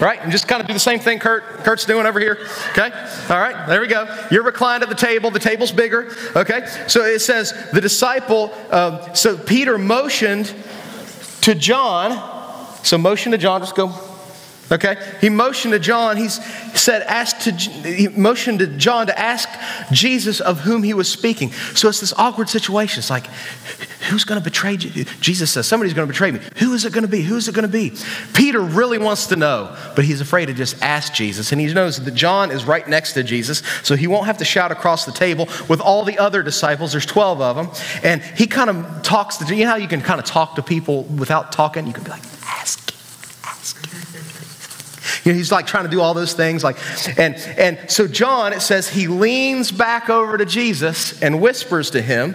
right? 0.00 0.18
And 0.20 0.32
just 0.32 0.48
kind 0.48 0.60
of 0.60 0.66
do 0.66 0.72
the 0.72 0.80
same 0.80 0.98
thing 0.98 1.18
Kurt, 1.18 1.44
Kurt's 1.64 1.84
doing 1.84 2.06
over 2.06 2.20
here, 2.20 2.38
okay? 2.70 2.90
All 3.28 3.40
right, 3.40 3.66
there 3.66 3.80
we 3.80 3.86
go. 3.86 4.06
You're 4.30 4.42
reclined 4.42 4.82
at 4.82 4.88
the 4.88 4.94
table. 4.94 5.30
The 5.30 5.38
table's 5.38 5.72
bigger, 5.72 6.14
okay? 6.36 6.66
So 6.86 7.02
it 7.04 7.20
says 7.20 7.52
the 7.72 7.80
disciple, 7.80 8.52
um, 8.70 9.00
so 9.14 9.36
Peter 9.36 9.78
motioned 9.78 10.54
to 11.42 11.54
John. 11.54 12.38
So, 12.82 12.96
motion 12.96 13.32
to 13.32 13.38
John, 13.38 13.60
just 13.60 13.74
go 13.74 13.88
Okay? 14.72 14.96
He 15.20 15.28
motioned 15.28 15.72
to 15.72 15.80
John, 15.80 16.16
he 16.16 16.28
said, 16.28 17.02
ask 17.02 17.40
to, 17.40 17.50
he 17.50 18.06
motioned 18.08 18.60
to 18.60 18.68
John 18.68 19.08
to 19.08 19.18
ask 19.18 19.48
Jesus 19.90 20.40
of 20.40 20.60
whom 20.60 20.84
he 20.84 20.94
was 20.94 21.10
speaking. 21.10 21.50
So 21.74 21.88
it's 21.88 22.00
this 22.00 22.12
awkward 22.16 22.48
situation. 22.48 23.00
It's 23.00 23.10
like, 23.10 23.26
who's 24.08 24.22
going 24.24 24.40
to 24.40 24.44
betray 24.44 24.74
you? 24.74 25.04
Jesus 25.20 25.50
says, 25.50 25.66
somebody's 25.66 25.92
going 25.92 26.06
to 26.06 26.12
betray 26.12 26.30
me. 26.30 26.40
Who 26.58 26.72
is 26.74 26.84
it 26.84 26.92
going 26.92 27.02
to 27.02 27.08
be? 27.08 27.22
Who 27.22 27.36
is 27.36 27.48
it 27.48 27.54
going 27.54 27.66
to 27.66 27.72
be? 27.72 27.92
Peter 28.32 28.60
really 28.60 28.98
wants 28.98 29.26
to 29.26 29.36
know, 29.36 29.76
but 29.96 30.04
he's 30.04 30.20
afraid 30.20 30.46
to 30.46 30.54
just 30.54 30.80
ask 30.82 31.12
Jesus. 31.12 31.50
And 31.50 31.60
he 31.60 31.72
knows 31.72 32.02
that 32.02 32.14
John 32.14 32.52
is 32.52 32.64
right 32.64 32.86
next 32.86 33.14
to 33.14 33.24
Jesus, 33.24 33.62
so 33.82 33.96
he 33.96 34.06
won't 34.06 34.26
have 34.26 34.38
to 34.38 34.44
shout 34.44 34.70
across 34.70 35.04
the 35.04 35.12
table 35.12 35.48
with 35.68 35.80
all 35.80 36.04
the 36.04 36.18
other 36.18 36.44
disciples. 36.44 36.92
There's 36.92 37.06
12 37.06 37.40
of 37.40 37.56
them. 37.56 37.70
And 38.04 38.22
he 38.22 38.46
kind 38.46 38.70
of 38.70 39.02
talks 39.02 39.38
to, 39.38 39.54
you 39.54 39.64
know 39.64 39.70
how 39.70 39.76
you 39.76 39.88
can 39.88 40.00
kind 40.00 40.20
of 40.20 40.26
talk 40.26 40.54
to 40.54 40.62
people 40.62 41.02
without 41.04 41.50
talking? 41.50 41.88
You 41.88 41.92
can 41.92 42.04
be 42.04 42.10
like, 42.10 42.22
you 45.24 45.32
know, 45.32 45.36
he's 45.36 45.52
like 45.52 45.66
trying 45.66 45.84
to 45.84 45.90
do 45.90 46.00
all 46.00 46.14
those 46.14 46.32
things. 46.32 46.64
Like, 46.64 46.76
and, 47.18 47.34
and 47.56 47.90
so 47.90 48.06
John, 48.06 48.52
it 48.52 48.60
says, 48.60 48.88
he 48.88 49.06
leans 49.06 49.70
back 49.70 50.08
over 50.08 50.38
to 50.38 50.44
Jesus 50.44 51.20
and 51.22 51.40
whispers 51.40 51.90
to 51.90 52.02
him, 52.02 52.34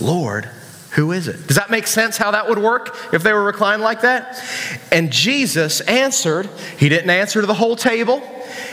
Lord, 0.00 0.48
who 0.92 1.12
is 1.12 1.28
it? 1.28 1.46
Does 1.46 1.56
that 1.56 1.70
make 1.70 1.86
sense 1.86 2.16
how 2.16 2.32
that 2.32 2.48
would 2.48 2.58
work 2.58 2.96
if 3.12 3.22
they 3.22 3.32
were 3.32 3.44
reclined 3.44 3.82
like 3.82 4.02
that? 4.02 4.42
And 4.90 5.12
Jesus 5.12 5.80
answered, 5.82 6.48
he 6.78 6.88
didn't 6.88 7.10
answer 7.10 7.40
to 7.40 7.46
the 7.46 7.54
whole 7.54 7.76
table. 7.76 8.20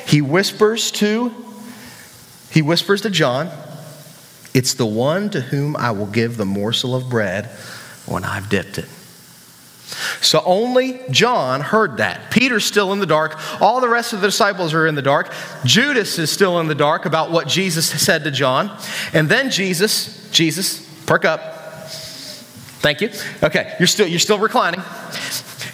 He 0.07 0.21
whispers 0.21 0.91
to, 0.93 1.33
he 2.49 2.61
whispers 2.61 3.01
to 3.01 3.09
John, 3.09 3.51
it's 4.53 4.73
the 4.73 4.85
one 4.85 5.29
to 5.31 5.41
whom 5.41 5.75
I 5.75 5.91
will 5.91 6.07
give 6.07 6.37
the 6.37 6.45
morsel 6.45 6.95
of 6.95 7.09
bread 7.09 7.45
when 8.07 8.23
I've 8.23 8.49
dipped 8.49 8.79
it. 8.79 8.87
So 10.21 10.41
only 10.45 10.99
John 11.09 11.61
heard 11.61 11.97
that. 11.97 12.29
Peter's 12.31 12.65
still 12.65 12.91
in 12.93 12.99
the 12.99 13.05
dark. 13.05 13.37
All 13.61 13.79
the 13.79 13.89
rest 13.89 14.13
of 14.13 14.21
the 14.21 14.27
disciples 14.27 14.73
are 14.73 14.85
in 14.85 14.95
the 14.95 15.01
dark. 15.01 15.33
Judas 15.63 16.19
is 16.19 16.29
still 16.29 16.59
in 16.59 16.67
the 16.67 16.75
dark 16.75 17.05
about 17.05 17.31
what 17.31 17.47
Jesus 17.47 17.87
said 17.87 18.23
to 18.25 18.31
John. 18.31 18.77
And 19.13 19.29
then 19.29 19.49
Jesus, 19.49 20.29
Jesus, 20.31 20.85
perk 21.05 21.25
up. 21.25 21.55
Thank 22.79 23.01
you. 23.01 23.09
Okay, 23.41 23.73
you're 23.79 23.87
still 23.87 24.07
you're 24.07 24.19
still 24.19 24.39
reclining. 24.39 24.81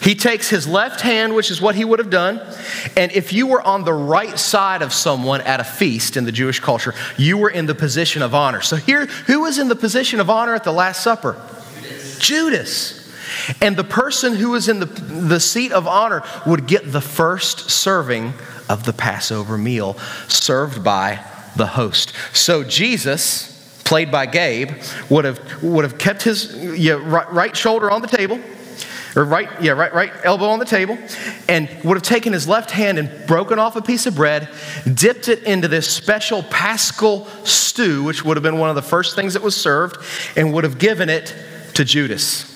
He 0.02 0.16
takes 0.16 0.50
his 0.50 0.68
left 0.68 1.02
hand, 1.02 1.34
which 1.34 1.50
is 1.50 1.62
what 1.62 1.76
he 1.76 1.86
would 1.86 2.00
have 2.00 2.10
done, 2.10 2.42
and 2.98 3.12
if 3.14 3.32
you 3.32 3.48
were 3.48 3.62
on 3.62 3.86
the 3.86 3.94
right 3.94 4.38
side 4.38 4.82
of 4.82 4.92
someone 4.92 5.40
at 5.42 5.62
a 5.62 5.64
feast 5.64 6.18
in 6.18 6.26
the 6.26 6.32
Jewish 6.32 6.60
culture, 6.60 6.94
you 7.18 7.38
were 7.38 7.50
in 7.50 7.68
the 7.68 7.76
position 7.76 8.22
of 8.22 8.36
honor. 8.36 8.60
So 8.60 8.76
here, 8.76 9.06
who 9.06 9.42
was 9.42 9.60
in 9.60 9.70
the 9.70 9.78
position 9.78 10.20
of 10.20 10.30
honor 10.30 10.56
at 10.56 10.66
the 10.66 10.74
Last 10.74 11.04
Supper? 11.04 11.42
Judas. 11.82 12.20
Judas. 12.20 13.03
And 13.62 13.76
the 13.76 13.84
person 13.84 14.36
who 14.36 14.52
was 14.52 14.70
in 14.70 14.80
the, 14.80 14.86
the 14.86 15.40
seat 15.40 15.72
of 15.72 15.88
honor 15.88 16.24
would 16.46 16.68
get 16.68 16.92
the 16.92 17.02
first 17.02 17.70
serving 17.70 18.34
of 18.70 18.86
the 18.86 18.94
Passover 18.94 19.58
meal 19.58 19.94
served 20.28 20.84
by 20.84 21.24
the 21.56 21.68
host. 21.68 22.14
So 22.34 22.64
Jesus, 22.64 23.82
played 23.84 24.12
by 24.12 24.26
Gabe, 24.26 24.72
would 25.10 25.26
have, 25.26 25.64
would 25.64 25.84
have 25.84 25.98
kept 25.98 26.24
his 26.24 26.54
right, 26.56 27.32
right 27.32 27.56
shoulder 27.56 27.92
on 27.92 28.02
the 28.02 28.08
table 28.08 28.40
or 29.16 29.24
right, 29.24 29.50
yeah, 29.62 29.74
right, 29.74 29.94
right 29.94 30.12
elbow 30.24 30.48
on 30.48 30.60
the 30.60 30.66
table, 30.66 30.98
and 31.48 31.70
would 31.84 31.96
have 31.96 32.04
taken 32.04 32.34
his 32.34 32.48
left 32.48 32.72
hand 32.72 32.98
and 32.98 33.28
broken 33.28 33.60
off 33.60 33.76
a 33.76 33.82
piece 33.82 34.06
of 34.06 34.16
bread, 34.16 34.50
dipped 34.92 35.28
it 35.28 35.44
into 35.44 35.68
this 35.68 35.88
special 35.88 36.44
paschal 36.44 37.28
stew, 37.44 38.04
which 38.04 38.26
would 38.26 38.38
have 38.38 38.44
been 38.44 38.58
one 38.58 38.70
of 38.70 38.76
the 38.76 38.82
first 38.82 39.16
things 39.16 39.34
that 39.34 39.44
was 39.44 39.56
served, 39.56 39.98
and 40.36 40.54
would 40.54 40.64
have 40.64 40.80
given 40.80 41.10
it 41.10 41.36
to 41.76 41.86
Judas. 41.86 42.53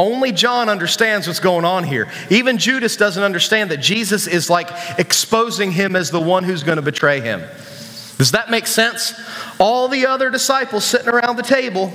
Only 0.00 0.32
John 0.32 0.70
understands 0.70 1.26
what's 1.26 1.40
going 1.40 1.66
on 1.66 1.84
here. 1.84 2.10
Even 2.30 2.56
Judas 2.56 2.96
doesn't 2.96 3.22
understand 3.22 3.70
that 3.70 3.80
Jesus 3.82 4.26
is 4.26 4.48
like 4.48 4.70
exposing 4.98 5.72
him 5.72 5.94
as 5.94 6.10
the 6.10 6.18
one 6.18 6.42
who's 6.42 6.62
going 6.62 6.76
to 6.76 6.82
betray 6.82 7.20
him. 7.20 7.40
Does 8.16 8.32
that 8.32 8.50
make 8.50 8.66
sense? 8.66 9.12
All 9.58 9.88
the 9.88 10.06
other 10.06 10.30
disciples 10.30 10.86
sitting 10.86 11.10
around 11.10 11.36
the 11.36 11.42
table 11.42 11.92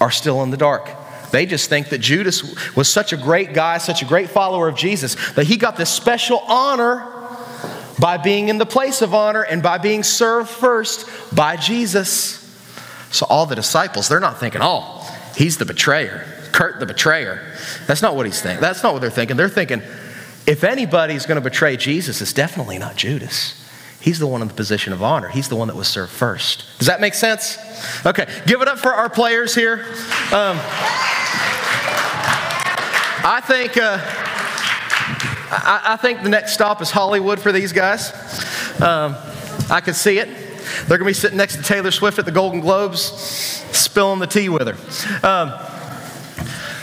are 0.00 0.10
still 0.10 0.42
in 0.42 0.50
the 0.50 0.56
dark. 0.56 0.90
They 1.30 1.44
just 1.44 1.68
think 1.68 1.90
that 1.90 1.98
Judas 1.98 2.74
was 2.74 2.88
such 2.88 3.12
a 3.12 3.18
great 3.18 3.52
guy, 3.52 3.76
such 3.76 4.00
a 4.00 4.06
great 4.06 4.30
follower 4.30 4.66
of 4.66 4.74
Jesus, 4.74 5.14
that 5.32 5.44
he 5.46 5.58
got 5.58 5.76
this 5.76 5.90
special 5.90 6.38
honor 6.38 7.06
by 7.98 8.16
being 8.16 8.48
in 8.48 8.56
the 8.56 8.64
place 8.64 9.02
of 9.02 9.12
honor 9.12 9.42
and 9.42 9.62
by 9.62 9.76
being 9.76 10.04
served 10.04 10.48
first 10.48 11.06
by 11.34 11.56
Jesus. 11.56 12.38
So 13.10 13.26
all 13.28 13.44
the 13.44 13.56
disciples, 13.56 14.08
they're 14.08 14.20
not 14.20 14.40
thinking, 14.40 14.62
oh, 14.64 15.06
he's 15.36 15.58
the 15.58 15.66
betrayer. 15.66 16.38
Kurt 16.52 16.80
the 16.80 16.86
betrayer. 16.86 17.54
That's 17.86 18.02
not 18.02 18.16
what 18.16 18.26
he's 18.26 18.40
thinking. 18.40 18.60
That's 18.60 18.82
not 18.82 18.92
what 18.92 19.00
they're 19.00 19.10
thinking. 19.10 19.36
They're 19.36 19.48
thinking, 19.48 19.82
if 20.46 20.64
anybody's 20.64 21.26
going 21.26 21.36
to 21.36 21.42
betray 21.42 21.76
Jesus, 21.76 22.20
it's 22.20 22.32
definitely 22.32 22.78
not 22.78 22.96
Judas. 22.96 23.56
He's 24.00 24.18
the 24.18 24.26
one 24.26 24.40
in 24.40 24.48
the 24.48 24.54
position 24.54 24.92
of 24.92 25.02
honor. 25.02 25.28
He's 25.28 25.48
the 25.48 25.56
one 25.56 25.68
that 25.68 25.76
was 25.76 25.86
served 25.86 26.10
first. 26.10 26.64
Does 26.78 26.86
that 26.86 27.00
make 27.00 27.14
sense? 27.14 27.58
Okay, 28.06 28.26
give 28.46 28.62
it 28.62 28.68
up 28.68 28.78
for 28.78 28.94
our 28.94 29.10
players 29.10 29.54
here. 29.54 29.84
Um, 30.32 30.58
I 33.22 33.42
think 33.46 33.76
uh, 33.76 33.98
I, 35.50 35.80
I, 35.84 35.96
think 35.96 36.22
the 36.22 36.30
next 36.30 36.54
stop 36.54 36.80
is 36.80 36.90
Hollywood 36.90 37.38
for 37.38 37.52
these 37.52 37.72
guys. 37.72 38.10
Um, 38.80 39.14
I 39.68 39.82
can 39.84 39.92
see 39.92 40.18
it. 40.18 40.28
They're 40.88 40.96
going 40.96 41.00
to 41.00 41.04
be 41.04 41.12
sitting 41.12 41.36
next 41.36 41.56
to 41.56 41.62
Taylor 41.62 41.90
Swift 41.90 42.18
at 42.18 42.24
the 42.24 42.32
Golden 42.32 42.60
Globes, 42.60 43.02
spilling 43.02 44.20
the 44.20 44.26
tea 44.26 44.48
with 44.48 44.66
her. 44.66 45.28
Um, 45.28 45.52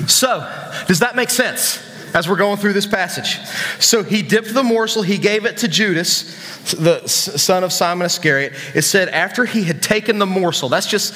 so, 0.08 0.40
does 0.88 1.00
that 1.00 1.16
make 1.16 1.30
sense 1.30 1.84
as 2.14 2.28
we're 2.28 2.38
going 2.38 2.58
through 2.58 2.74
this 2.74 2.86
passage? 2.86 3.38
So, 3.82 4.04
he 4.04 4.22
dipped 4.22 4.54
the 4.54 4.64
morsel, 4.64 5.04
he 5.04 5.18
gave 5.18 5.46
it 5.46 5.58
to 5.58 5.68
Judas, 5.68 6.72
the 6.74 7.08
son 7.08 7.64
of 7.64 7.72
Simon 7.72 8.06
Iscariot. 8.06 8.54
It 8.76 8.84
said, 8.84 9.10
after 9.10 9.46
he 9.46 9.64
had 9.64 9.82
taken 9.82 10.20
the 10.20 10.26
morsel, 10.26 10.70
that's 10.70 10.88
just. 10.88 11.14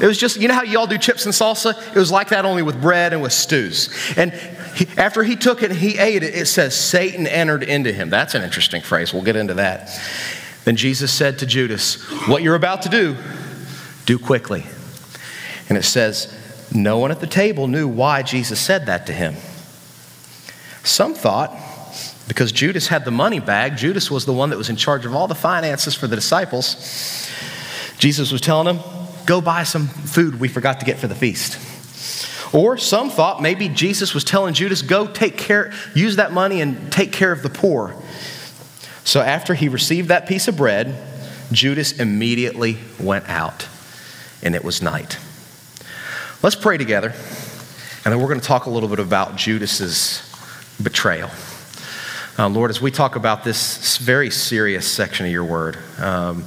It 0.00 0.06
was 0.06 0.18
just, 0.18 0.40
you 0.40 0.46
know 0.46 0.54
how 0.54 0.62
y'all 0.62 0.86
do 0.86 0.96
chips 0.96 1.24
and 1.24 1.34
salsa? 1.34 1.76
It 1.88 1.98
was 1.98 2.12
like 2.12 2.28
that 2.28 2.44
only 2.44 2.62
with 2.62 2.80
bread 2.80 3.12
and 3.12 3.20
with 3.20 3.32
stews. 3.32 3.90
And 4.16 4.32
he, 4.76 4.86
after 4.96 5.24
he 5.24 5.34
took 5.34 5.64
it 5.64 5.70
and 5.70 5.78
he 5.78 5.98
ate 5.98 6.22
it, 6.22 6.34
it 6.34 6.46
says 6.46 6.76
Satan 6.78 7.26
entered 7.26 7.64
into 7.64 7.92
him. 7.92 8.08
That's 8.08 8.36
an 8.36 8.42
interesting 8.42 8.82
phrase. 8.82 9.12
We'll 9.12 9.24
get 9.24 9.34
into 9.34 9.54
that. 9.54 9.90
Then 10.64 10.76
Jesus 10.76 11.12
said 11.12 11.40
to 11.40 11.46
Judas, 11.46 12.02
What 12.28 12.42
you're 12.42 12.54
about 12.54 12.82
to 12.82 12.88
do, 12.88 13.16
do 14.06 14.18
quickly. 14.18 14.64
And 15.68 15.78
it 15.78 15.84
says, 15.84 16.33
no 16.74 16.98
one 16.98 17.12
at 17.12 17.20
the 17.20 17.26
table 17.28 17.68
knew 17.68 17.86
why 17.86 18.22
Jesus 18.22 18.60
said 18.60 18.86
that 18.86 19.06
to 19.06 19.12
him. 19.12 19.36
Some 20.82 21.14
thought, 21.14 21.56
because 22.26 22.52
Judas 22.52 22.88
had 22.88 23.04
the 23.04 23.10
money 23.10 23.38
bag, 23.38 23.76
Judas 23.76 24.10
was 24.10 24.26
the 24.26 24.32
one 24.32 24.50
that 24.50 24.58
was 24.58 24.68
in 24.68 24.76
charge 24.76 25.06
of 25.06 25.14
all 25.14 25.28
the 25.28 25.34
finances 25.34 25.94
for 25.94 26.08
the 26.08 26.16
disciples. 26.16 27.30
Jesus 27.98 28.32
was 28.32 28.40
telling 28.40 28.66
them, 28.66 28.84
Go 29.24 29.40
buy 29.40 29.62
some 29.62 29.86
food 29.86 30.38
we 30.38 30.48
forgot 30.48 30.80
to 30.80 30.86
get 30.86 30.98
for 30.98 31.06
the 31.06 31.14
feast. 31.14 31.58
Or 32.54 32.76
some 32.76 33.08
thought 33.08 33.40
maybe 33.40 33.68
Jesus 33.68 34.12
was 34.12 34.24
telling 34.24 34.52
Judas, 34.52 34.82
Go 34.82 35.06
take 35.06 35.38
care, 35.38 35.72
use 35.94 36.16
that 36.16 36.32
money 36.32 36.60
and 36.60 36.92
take 36.92 37.12
care 37.12 37.32
of 37.32 37.42
the 37.42 37.48
poor. 37.48 37.94
So 39.04 39.20
after 39.20 39.54
he 39.54 39.68
received 39.68 40.08
that 40.08 40.26
piece 40.26 40.48
of 40.48 40.56
bread, 40.56 40.94
Judas 41.52 41.92
immediately 41.92 42.78
went 42.98 43.28
out, 43.28 43.68
and 44.42 44.54
it 44.54 44.64
was 44.64 44.82
night. 44.82 45.18
Let's 46.44 46.56
pray 46.56 46.76
together, 46.76 47.08
and 47.08 48.12
then 48.12 48.20
we're 48.20 48.28
going 48.28 48.38
to 48.38 48.46
talk 48.46 48.66
a 48.66 48.70
little 48.70 48.90
bit 48.90 48.98
about 48.98 49.36
Judas's 49.36 50.30
betrayal. 50.82 51.30
Uh, 52.38 52.50
Lord, 52.50 52.68
as 52.68 52.82
we 52.82 52.90
talk 52.90 53.16
about 53.16 53.44
this 53.44 53.96
very 53.96 54.28
serious 54.28 54.86
section 54.86 55.24
of 55.24 55.32
your 55.32 55.44
word, 55.44 55.78
um, 55.98 56.44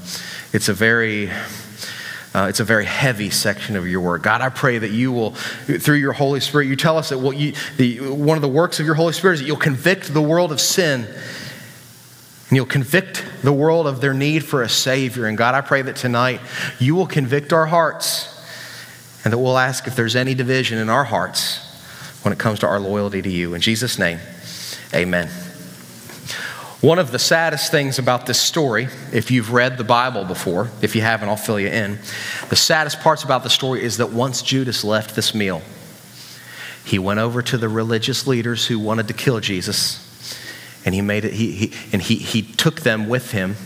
it's 0.53 0.69
a 0.69 0.73
very 0.75 1.31
uh, 1.31 2.45
it's 2.47 2.59
a 2.59 2.63
very 2.63 2.85
heavy 2.85 3.31
section 3.31 3.75
of 3.75 3.87
your 3.87 4.01
word. 4.01 4.21
God, 4.21 4.41
I 4.41 4.49
pray 4.49 4.77
that 4.77 4.91
you 4.91 5.11
will, 5.11 5.31
through 5.31 5.95
your 5.95 6.13
Holy 6.13 6.41
Spirit, 6.41 6.67
you 6.67 6.75
tell 6.75 6.99
us 6.99 7.09
that 7.09 7.17
what 7.17 7.35
you, 7.35 7.55
the, 7.77 8.01
one 8.01 8.37
of 8.37 8.43
the 8.43 8.47
works 8.47 8.79
of 8.79 8.85
your 8.85 8.93
Holy 8.93 9.13
Spirit 9.13 9.33
is 9.33 9.39
that 9.39 9.47
you'll 9.47 9.57
convict 9.57 10.13
the 10.13 10.21
world 10.21 10.51
of 10.51 10.61
sin. 10.61 11.07
And 12.49 12.55
you'll 12.55 12.67
convict 12.67 13.25
the 13.41 13.51
world 13.51 13.87
of 13.87 13.99
their 13.99 14.13
need 14.13 14.45
for 14.45 14.61
a 14.61 14.69
Savior. 14.69 15.25
And 15.25 15.35
God, 15.35 15.55
I 15.55 15.61
pray 15.61 15.81
that 15.81 15.95
tonight 15.95 16.39
you 16.77 16.93
will 16.93 17.07
convict 17.07 17.51
our 17.51 17.65
hearts 17.65 18.36
and 19.27 19.33
that 19.33 19.39
we'll 19.39 19.57
ask 19.57 19.87
if 19.87 19.95
there's 19.97 20.15
any 20.15 20.33
division 20.33 20.77
in 20.77 20.87
our 20.87 21.03
hearts 21.03 21.59
when 22.23 22.31
it 22.31 22.39
comes 22.39 22.59
to 22.59 22.65
our 22.65 22.79
loyalty 22.79 23.21
to 23.21 23.29
you. 23.29 23.55
In 23.55 23.59
Jesus' 23.59 23.99
name, 23.99 24.19
amen. 24.93 25.27
One 26.79 26.97
of 26.97 27.11
the 27.11 27.19
saddest 27.19 27.69
things 27.69 27.99
about 27.99 28.25
this 28.25 28.39
story, 28.39 28.87
if 29.11 29.29
you've 29.29 29.51
read 29.51 29.77
the 29.77 29.83
Bible 29.83 30.23
before, 30.23 30.69
if 30.81 30.95
you 30.95 31.01
haven't, 31.01 31.27
I'll 31.27 31.35
fill 31.35 31.59
you 31.59 31.67
in. 31.67 31.99
The 32.47 32.55
saddest 32.55 33.01
parts 33.01 33.25
about 33.25 33.43
the 33.43 33.49
story 33.49 33.83
is 33.83 33.97
that 33.97 34.13
once 34.13 34.41
Judas 34.41 34.85
left 34.85 35.13
this 35.13 35.35
meal, 35.35 35.61
he 36.85 36.97
went 36.97 37.19
over 37.19 37.41
to 37.41 37.57
the 37.57 37.67
religious 37.67 38.27
leaders 38.27 38.65
who 38.65 38.79
wanted 38.79 39.09
to 39.09 39.13
kill 39.13 39.41
Jesus, 39.41 39.99
and 40.85 40.95
he 40.95 41.01
made 41.01 41.25
it, 41.25 41.33
he, 41.33 41.51
he 41.51 41.73
and 41.91 42.01
he, 42.01 42.15
he 42.15 42.43
took 42.43 42.79
them 42.79 43.09
with 43.09 43.31
him. 43.31 43.57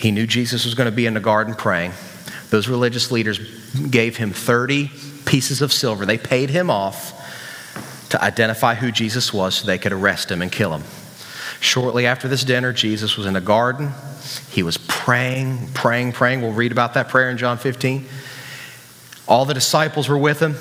He 0.00 0.10
knew 0.10 0.26
Jesus 0.26 0.64
was 0.64 0.74
going 0.74 0.90
to 0.90 0.96
be 0.96 1.06
in 1.06 1.14
the 1.14 1.20
garden 1.20 1.54
praying. 1.54 1.92
Those 2.52 2.68
religious 2.68 3.10
leaders 3.10 3.38
gave 3.88 4.18
him 4.18 4.30
30 4.30 4.90
pieces 5.24 5.62
of 5.62 5.72
silver. 5.72 6.04
They 6.04 6.18
paid 6.18 6.50
him 6.50 6.68
off 6.68 7.18
to 8.10 8.22
identify 8.22 8.74
who 8.74 8.92
Jesus 8.92 9.32
was 9.32 9.54
so 9.54 9.66
they 9.66 9.78
could 9.78 9.94
arrest 9.94 10.30
him 10.30 10.42
and 10.42 10.52
kill 10.52 10.74
him. 10.74 10.82
Shortly 11.60 12.04
after 12.04 12.28
this 12.28 12.44
dinner, 12.44 12.74
Jesus 12.74 13.16
was 13.16 13.24
in 13.24 13.36
a 13.36 13.40
garden. 13.40 13.92
He 14.50 14.62
was 14.62 14.76
praying, 14.76 15.68
praying, 15.72 16.12
praying. 16.12 16.42
We'll 16.42 16.52
read 16.52 16.72
about 16.72 16.92
that 16.92 17.08
prayer 17.08 17.30
in 17.30 17.38
John 17.38 17.56
15. 17.56 18.04
All 19.26 19.46
the 19.46 19.54
disciples 19.54 20.10
were 20.10 20.18
with 20.18 20.38
him, 20.38 20.56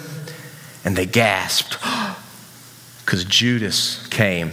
and 0.85 0.95
they 0.95 1.05
gasped 1.05 1.77
because 3.05 3.25
Judas 3.25 4.07
came 4.07 4.51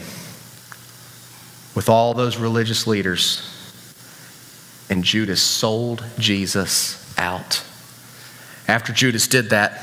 with 1.76 1.88
all 1.88 2.14
those 2.14 2.36
religious 2.36 2.88
leaders, 2.88 3.48
and 4.90 5.04
Judas 5.04 5.40
sold 5.40 6.04
Jesus 6.18 7.04
out. 7.18 7.62
After 8.66 8.92
Judas 8.92 9.26
did 9.26 9.50
that, 9.50 9.82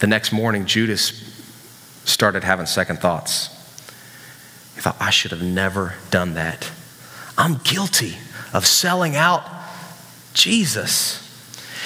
the 0.00 0.06
next 0.06 0.32
morning, 0.32 0.66
Judas 0.66 1.12
started 2.04 2.44
having 2.44 2.66
second 2.66 2.98
thoughts. 2.98 3.48
He 4.74 4.80
thought, 4.80 4.96
I 5.00 5.10
should 5.10 5.30
have 5.30 5.42
never 5.42 5.94
done 6.10 6.34
that. 6.34 6.70
I'm 7.38 7.56
guilty 7.64 8.16
of 8.52 8.66
selling 8.66 9.16
out 9.16 9.42
Jesus. 10.34 11.20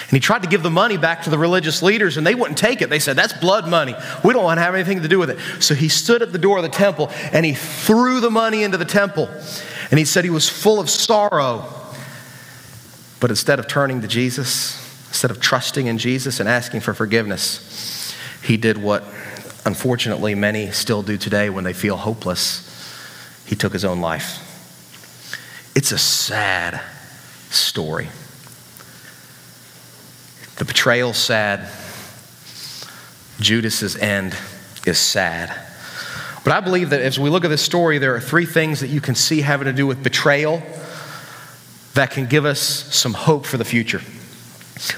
And 0.03 0.13
he 0.13 0.21
tried 0.21 0.43
to 0.43 0.49
give 0.49 0.63
the 0.63 0.71
money 0.71 0.97
back 0.97 1.23
to 1.25 1.31
the 1.31 1.39
religious 1.39 1.83
leaders, 1.83 2.17
and 2.17 2.27
they 2.27 2.35
wouldn't 2.35 2.57
take 2.57 2.81
it. 2.81 2.89
They 2.89 2.99
said, 2.99 3.17
That's 3.17 3.35
blood 3.35 3.69
money. 3.69 3.95
We 4.25 4.33
don't 4.33 4.45
want 4.45 4.59
to 4.59 4.63
have 4.63 4.75
anything 4.75 5.03
to 5.03 5.09
do 5.09 5.19
with 5.19 5.31
it. 5.31 5.39
So 5.63 5.75
he 5.75 5.89
stood 5.89 6.23
at 6.23 6.33
the 6.33 6.39
door 6.39 6.57
of 6.57 6.63
the 6.63 6.71
temple 6.71 7.11
and 7.33 7.45
he 7.45 7.53
threw 7.53 8.21
the 8.21 8.31
money 8.31 8.63
into 8.63 8.79
the 8.79 8.87
temple. 8.87 9.29
And 9.91 9.99
he 9.99 10.05
said 10.05 10.25
he 10.25 10.31
was 10.31 10.49
full 10.49 10.81
of 10.81 10.89
sorrow. 10.89 11.78
But 13.21 13.31
instead 13.31 13.59
of 13.59 13.67
turning 13.67 14.01
to 14.03 14.09
Jesus, 14.09 14.77
instead 15.09 15.31
of 15.31 15.41
trusting 15.41 15.87
in 15.87 15.99
Jesus 15.99 16.41
and 16.41 16.49
asking 16.49 16.81
for 16.81 16.95
forgiveness, 16.95 18.15
he 18.43 18.57
did 18.57 18.79
what 18.79 19.05
unfortunately 19.65 20.35
many 20.35 20.71
still 20.71 21.03
do 21.03 21.19
today 21.19 21.51
when 21.51 21.65
they 21.65 21.73
feel 21.73 21.97
hopeless. 21.97 22.65
He 23.47 23.57
took 23.57 23.73
his 23.73 23.85
own 23.85 24.01
life. 24.01 24.45
It's 25.75 25.93
a 25.93 25.99
sad 25.99 26.81
story. 27.51 28.09
The 30.57 30.65
betrayal 30.65 31.13
sad. 31.13 31.69
Judas's 33.41 33.97
end 33.97 34.37
is 34.87 34.99
sad. 34.99 35.55
But 36.45 36.53
I 36.53 36.61
believe 36.61 36.91
that 36.91 37.01
as 37.01 37.19
we 37.19 37.31
look 37.31 37.45
at 37.45 37.49
this 37.49 37.63
story, 37.63 37.99
there 37.99 38.15
are 38.15 38.21
three 38.21 38.47
things 38.47 38.81
that 38.81 38.89
you 38.89 39.01
can 39.01 39.15
see 39.15 39.41
having 39.41 39.67
to 39.67 39.73
do 39.73 39.87
with 39.87 40.03
betrayal 40.03 40.63
that 41.99 42.13
can 42.13 42.27
give 42.27 42.45
us 42.45 42.61
some 42.61 43.13
hope 43.13 43.45
for 43.45 43.57
the 43.57 43.65
future. 43.65 43.99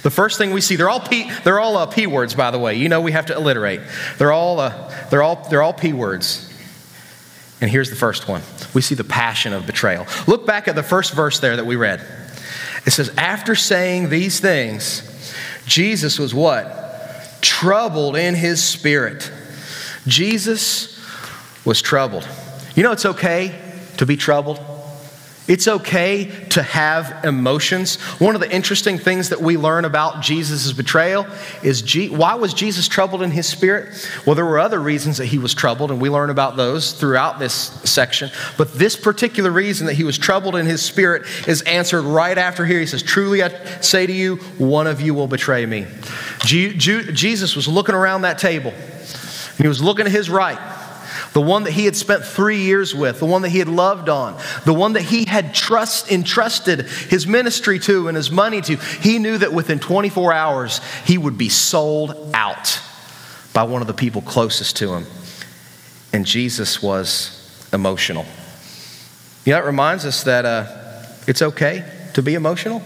The 0.02 0.10
first 0.10 0.36
thing 0.36 0.50
we 0.50 0.60
see, 0.60 0.76
they're 0.76 0.90
all 0.90 1.00
P, 1.00 1.30
they're 1.44 1.58
all 1.58 1.78
uh, 1.78 1.86
P 1.86 2.06
words, 2.06 2.34
by 2.34 2.50
the 2.50 2.58
way. 2.58 2.74
You 2.74 2.90
know 2.90 3.00
we 3.00 3.12
have 3.12 3.24
to 3.26 3.34
alliterate. 3.34 3.80
They're 4.18 4.32
all, 4.32 4.60
uh, 4.60 4.94
they're 5.08 5.22
all, 5.22 5.36
they're 5.48 5.62
all 5.62 5.72
P 5.72 5.94
words. 5.94 6.46
And 7.62 7.70
here's 7.70 7.88
the 7.88 7.96
first 7.96 8.28
one. 8.28 8.42
We 8.74 8.82
see 8.82 8.94
the 8.94 9.04
passion 9.04 9.54
of 9.54 9.64
betrayal. 9.66 10.06
Look 10.26 10.44
back 10.44 10.68
at 10.68 10.74
the 10.74 10.82
first 10.82 11.14
verse 11.14 11.40
there 11.40 11.56
that 11.56 11.64
we 11.64 11.76
read. 11.76 12.04
It 12.84 12.90
says, 12.90 13.10
After 13.16 13.54
saying 13.54 14.10
these 14.10 14.38
things, 14.38 15.34
Jesus 15.64 16.18
was 16.18 16.34
what? 16.34 17.38
Troubled 17.40 18.14
in 18.14 18.34
his 18.34 18.62
spirit. 18.62 19.32
Jesus 20.06 21.00
was 21.64 21.80
troubled. 21.80 22.28
You 22.74 22.82
know, 22.82 22.92
it's 22.92 23.06
okay 23.06 23.58
to 23.96 24.04
be 24.04 24.18
troubled. 24.18 24.60
It's 25.50 25.66
okay 25.66 26.26
to 26.50 26.62
have 26.62 27.24
emotions. 27.24 27.96
One 28.20 28.36
of 28.36 28.40
the 28.40 28.48
interesting 28.54 28.98
things 28.98 29.30
that 29.30 29.40
we 29.40 29.56
learn 29.56 29.84
about 29.84 30.20
Jesus' 30.20 30.72
betrayal 30.72 31.26
is 31.64 31.82
G- 31.82 32.08
why 32.08 32.34
was 32.34 32.54
Jesus 32.54 32.86
troubled 32.86 33.20
in 33.20 33.32
his 33.32 33.48
spirit? 33.48 34.08
Well, 34.24 34.36
there 34.36 34.46
were 34.46 34.60
other 34.60 34.78
reasons 34.78 35.16
that 35.16 35.26
he 35.26 35.38
was 35.38 35.52
troubled, 35.52 35.90
and 35.90 36.00
we 36.00 36.08
learn 36.08 36.30
about 36.30 36.56
those 36.56 36.92
throughout 36.92 37.40
this 37.40 37.52
section. 37.52 38.30
But 38.56 38.74
this 38.74 38.94
particular 38.94 39.50
reason 39.50 39.88
that 39.88 39.94
he 39.94 40.04
was 40.04 40.16
troubled 40.16 40.54
in 40.54 40.66
his 40.66 40.82
spirit 40.82 41.24
is 41.48 41.62
answered 41.62 42.02
right 42.02 42.38
after 42.38 42.64
here. 42.64 42.78
He 42.78 42.86
says, 42.86 43.02
Truly 43.02 43.42
I 43.42 43.48
say 43.80 44.06
to 44.06 44.12
you, 44.12 44.36
one 44.56 44.86
of 44.86 45.00
you 45.00 45.14
will 45.14 45.26
betray 45.26 45.66
me. 45.66 45.88
G- 46.44 46.74
G- 46.74 47.10
Jesus 47.10 47.56
was 47.56 47.66
looking 47.66 47.96
around 47.96 48.22
that 48.22 48.38
table, 48.38 48.70
and 48.70 49.58
he 49.58 49.66
was 49.66 49.82
looking 49.82 50.04
to 50.04 50.12
his 50.12 50.30
right 50.30 50.79
the 51.32 51.40
one 51.40 51.64
that 51.64 51.72
he 51.72 51.84
had 51.84 51.94
spent 51.94 52.24
three 52.24 52.58
years 52.58 52.94
with, 52.94 53.20
the 53.20 53.26
one 53.26 53.42
that 53.42 53.50
he 53.50 53.58
had 53.58 53.68
loved 53.68 54.08
on, 54.08 54.40
the 54.64 54.74
one 54.74 54.94
that 54.94 55.02
he 55.02 55.24
had 55.24 55.54
trust, 55.54 56.10
entrusted 56.10 56.82
his 56.82 57.26
ministry 57.26 57.78
to 57.80 58.08
and 58.08 58.16
his 58.16 58.30
money 58.30 58.60
to, 58.62 58.76
he 58.76 59.18
knew 59.18 59.38
that 59.38 59.52
within 59.52 59.78
24 59.78 60.32
hours 60.32 60.80
he 61.04 61.16
would 61.16 61.38
be 61.38 61.48
sold 61.48 62.32
out 62.34 62.80
by 63.52 63.62
one 63.62 63.80
of 63.80 63.86
the 63.86 63.94
people 63.94 64.22
closest 64.22 64.76
to 64.76 64.94
him. 64.94 65.06
And 66.12 66.26
Jesus 66.26 66.82
was 66.82 67.68
emotional. 67.72 68.26
You 69.44 69.52
know, 69.52 69.60
it 69.60 69.64
reminds 69.64 70.04
us 70.04 70.24
that 70.24 70.44
uh, 70.44 71.04
it's 71.26 71.42
okay 71.42 71.84
to 72.14 72.22
be 72.22 72.34
emotional. 72.34 72.82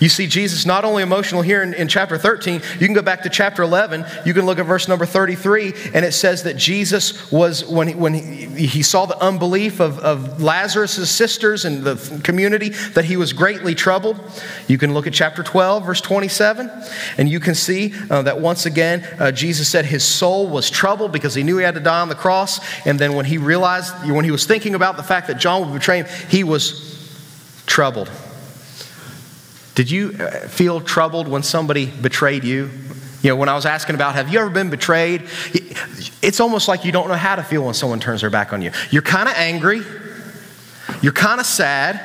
You 0.00 0.08
see 0.08 0.26
Jesus 0.26 0.66
not 0.66 0.84
only 0.84 1.02
emotional 1.02 1.42
here 1.42 1.62
in, 1.62 1.74
in, 1.74 1.88
chapter 1.88 2.18
13, 2.18 2.60
you 2.78 2.86
can 2.86 2.92
go 2.92 3.02
back 3.02 3.22
to 3.22 3.28
chapter 3.28 3.62
11, 3.62 4.04
you 4.24 4.34
can 4.34 4.46
look 4.46 4.58
at 4.58 4.66
verse 4.66 4.88
number 4.88 5.06
33, 5.06 5.72
and 5.94 6.04
it 6.04 6.12
says 6.12 6.42
that 6.44 6.56
Jesus 6.56 7.30
was, 7.32 7.64
when 7.64 7.88
he, 7.88 7.94
when 7.94 8.14
he, 8.14 8.66
he 8.66 8.82
saw 8.82 9.06
the 9.06 9.18
unbelief 9.18 9.80
of, 9.80 9.98
of 9.98 10.42
Lazarus' 10.42 11.10
sisters 11.10 11.64
and 11.64 11.82
the 11.82 12.20
community, 12.22 12.70
that 12.94 13.04
he 13.04 13.16
was 13.16 13.32
greatly 13.32 13.74
troubled. 13.74 14.20
You 14.68 14.78
can 14.78 14.94
look 14.94 15.06
at 15.06 15.12
chapter 15.12 15.42
12, 15.42 15.84
verse 15.84 16.00
27, 16.00 16.70
and 17.18 17.28
you 17.28 17.40
can 17.40 17.54
see 17.54 17.94
uh, 18.10 18.22
that 18.22 18.40
once 18.40 18.66
again, 18.66 19.06
uh, 19.18 19.32
Jesus 19.32 19.68
said 19.68 19.84
his 19.84 20.04
soul 20.04 20.48
was 20.48 20.70
troubled 20.70 21.12
because 21.12 21.34
he 21.34 21.42
knew 21.42 21.58
he 21.58 21.64
had 21.64 21.74
to 21.74 21.80
die 21.80 22.00
on 22.00 22.08
the 22.08 22.14
cross. 22.14 22.60
And 22.86 22.98
then 22.98 23.14
when 23.14 23.24
he 23.24 23.38
realized, 23.38 23.92
when 24.08 24.24
he 24.24 24.30
was 24.30 24.46
thinking 24.46 24.74
about 24.74 24.96
the 24.96 25.02
fact 25.02 25.26
that 25.28 25.38
John 25.38 25.62
would 25.62 25.78
betray 25.78 26.02
him, 26.02 26.06
he 26.28 26.44
was 26.44 26.84
troubled. 27.66 28.10
Did 29.76 29.90
you 29.90 30.16
uh, 30.18 30.30
feel 30.48 30.80
troubled 30.80 31.28
when 31.28 31.42
somebody 31.42 31.86
betrayed 31.86 32.44
you? 32.44 32.70
You 33.22 33.30
know, 33.30 33.36
when 33.36 33.48
I 33.48 33.54
was 33.54 33.66
asking 33.66 33.94
about, 33.94 34.14
have 34.14 34.32
you 34.32 34.38
ever 34.38 34.48
been 34.48 34.70
betrayed? 34.70 35.24
It's 36.22 36.40
almost 36.40 36.66
like 36.66 36.84
you 36.84 36.92
don't 36.92 37.08
know 37.08 37.14
how 37.14 37.36
to 37.36 37.42
feel 37.42 37.64
when 37.64 37.74
someone 37.74 38.00
turns 38.00 38.22
their 38.22 38.30
back 38.30 38.52
on 38.52 38.62
you. 38.62 38.72
You're 38.90 39.02
kind 39.02 39.28
of 39.28 39.34
angry, 39.36 39.82
you're 41.02 41.12
kind 41.12 41.40
of 41.40 41.46
sad, 41.46 42.00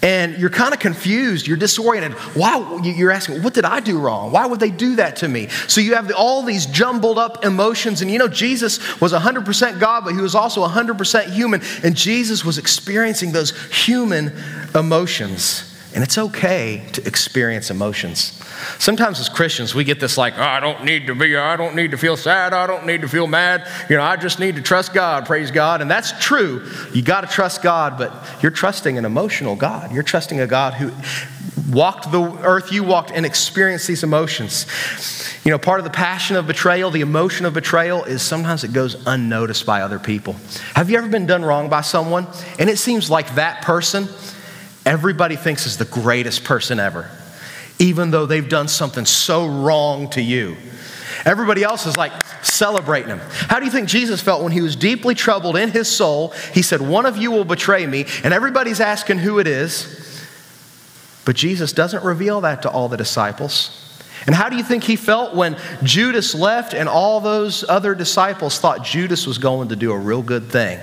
and 0.00 0.38
you're 0.38 0.50
kind 0.50 0.72
of 0.72 0.80
confused, 0.80 1.46
you're 1.46 1.58
disoriented. 1.58 2.12
Why? 2.34 2.80
You're 2.82 3.10
asking, 3.10 3.42
what 3.42 3.52
did 3.52 3.66
I 3.66 3.80
do 3.80 3.98
wrong? 3.98 4.32
Why 4.32 4.46
would 4.46 4.60
they 4.60 4.70
do 4.70 4.96
that 4.96 5.16
to 5.16 5.28
me? 5.28 5.48
So 5.66 5.82
you 5.82 5.94
have 5.94 6.10
all 6.14 6.42
these 6.42 6.64
jumbled 6.64 7.18
up 7.18 7.44
emotions. 7.44 8.00
And 8.00 8.10
you 8.10 8.18
know, 8.18 8.28
Jesus 8.28 8.98
was 8.98 9.12
100% 9.12 9.78
God, 9.78 10.04
but 10.04 10.14
he 10.14 10.22
was 10.22 10.34
also 10.34 10.66
100% 10.66 11.30
human. 11.32 11.60
And 11.82 11.94
Jesus 11.94 12.44
was 12.44 12.56
experiencing 12.56 13.32
those 13.32 13.50
human 13.72 14.32
emotions. 14.74 15.73
And 15.94 16.02
it's 16.02 16.18
okay 16.18 16.82
to 16.92 17.06
experience 17.06 17.70
emotions. 17.70 18.42
Sometimes 18.80 19.20
as 19.20 19.28
Christians, 19.28 19.76
we 19.76 19.84
get 19.84 20.00
this 20.00 20.18
like, 20.18 20.36
oh, 20.36 20.42
I 20.42 20.58
don't 20.58 20.84
need 20.84 21.06
to 21.06 21.14
be, 21.14 21.36
I 21.36 21.54
don't 21.54 21.76
need 21.76 21.92
to 21.92 21.96
feel 21.96 22.16
sad, 22.16 22.52
I 22.52 22.66
don't 22.66 22.84
need 22.84 23.02
to 23.02 23.08
feel 23.08 23.28
mad. 23.28 23.68
You 23.88 23.96
know, 23.96 24.02
I 24.02 24.16
just 24.16 24.40
need 24.40 24.56
to 24.56 24.62
trust 24.62 24.92
God, 24.92 25.24
praise 25.24 25.52
God. 25.52 25.80
And 25.80 25.88
that's 25.88 26.12
true. 26.18 26.68
You 26.92 27.02
got 27.02 27.20
to 27.20 27.28
trust 27.28 27.62
God, 27.62 27.96
but 27.96 28.12
you're 28.42 28.50
trusting 28.50 28.98
an 28.98 29.04
emotional 29.04 29.54
God. 29.54 29.92
You're 29.92 30.02
trusting 30.02 30.40
a 30.40 30.48
God 30.48 30.74
who 30.74 30.90
walked 31.70 32.10
the 32.10 32.22
earth 32.42 32.72
you 32.72 32.82
walked 32.82 33.12
and 33.12 33.24
experienced 33.24 33.86
these 33.86 34.02
emotions. 34.02 34.66
You 35.44 35.52
know, 35.52 35.58
part 35.58 35.78
of 35.78 35.84
the 35.84 35.90
passion 35.90 36.34
of 36.34 36.48
betrayal, 36.48 36.90
the 36.90 37.02
emotion 37.02 37.46
of 37.46 37.54
betrayal, 37.54 38.02
is 38.02 38.20
sometimes 38.20 38.64
it 38.64 38.72
goes 38.72 39.06
unnoticed 39.06 39.64
by 39.64 39.82
other 39.82 40.00
people. 40.00 40.34
Have 40.74 40.90
you 40.90 40.98
ever 40.98 41.08
been 41.08 41.26
done 41.26 41.44
wrong 41.44 41.68
by 41.68 41.82
someone? 41.82 42.26
And 42.58 42.68
it 42.68 42.78
seems 42.78 43.10
like 43.10 43.36
that 43.36 43.62
person 43.62 44.08
everybody 44.86 45.36
thinks 45.36 45.66
is 45.66 45.76
the 45.76 45.84
greatest 45.84 46.44
person 46.44 46.78
ever, 46.78 47.10
even 47.78 48.10
though 48.10 48.26
they've 48.26 48.48
done 48.48 48.68
something 48.68 49.04
so 49.04 49.46
wrong 49.46 50.10
to 50.10 50.22
you. 50.22 50.56
Everybody 51.24 51.62
else 51.62 51.86
is 51.86 51.96
like 51.96 52.12
celebrating 52.44 53.08
him. 53.08 53.20
How 53.20 53.58
do 53.58 53.64
you 53.64 53.70
think 53.70 53.88
Jesus 53.88 54.20
felt 54.20 54.42
when 54.42 54.52
he 54.52 54.60
was 54.60 54.76
deeply 54.76 55.14
troubled 55.14 55.56
in 55.56 55.70
his 55.70 55.88
soul? 55.88 56.30
He 56.52 56.62
said, 56.62 56.80
One 56.80 57.06
of 57.06 57.16
you 57.16 57.30
will 57.30 57.44
betray 57.44 57.86
me, 57.86 58.06
and 58.22 58.34
everybody's 58.34 58.80
asking 58.80 59.18
who 59.18 59.38
it 59.38 59.46
is. 59.46 60.00
But 61.24 61.36
Jesus 61.36 61.72
doesn't 61.72 62.04
reveal 62.04 62.42
that 62.42 62.62
to 62.62 62.70
all 62.70 62.88
the 62.88 62.96
disciples. 62.96 63.80
And 64.26 64.34
how 64.34 64.48
do 64.48 64.56
you 64.56 64.62
think 64.62 64.84
he 64.84 64.96
felt 64.96 65.34
when 65.34 65.56
Judas 65.82 66.34
left 66.34 66.74
and 66.74 66.88
all 66.88 67.20
those 67.20 67.64
other 67.68 67.94
disciples 67.94 68.58
thought 68.58 68.84
Judas 68.84 69.26
was 69.26 69.38
going 69.38 69.68
to 69.68 69.76
do 69.76 69.92
a 69.92 69.98
real 69.98 70.22
good 70.22 70.50
thing? 70.50 70.78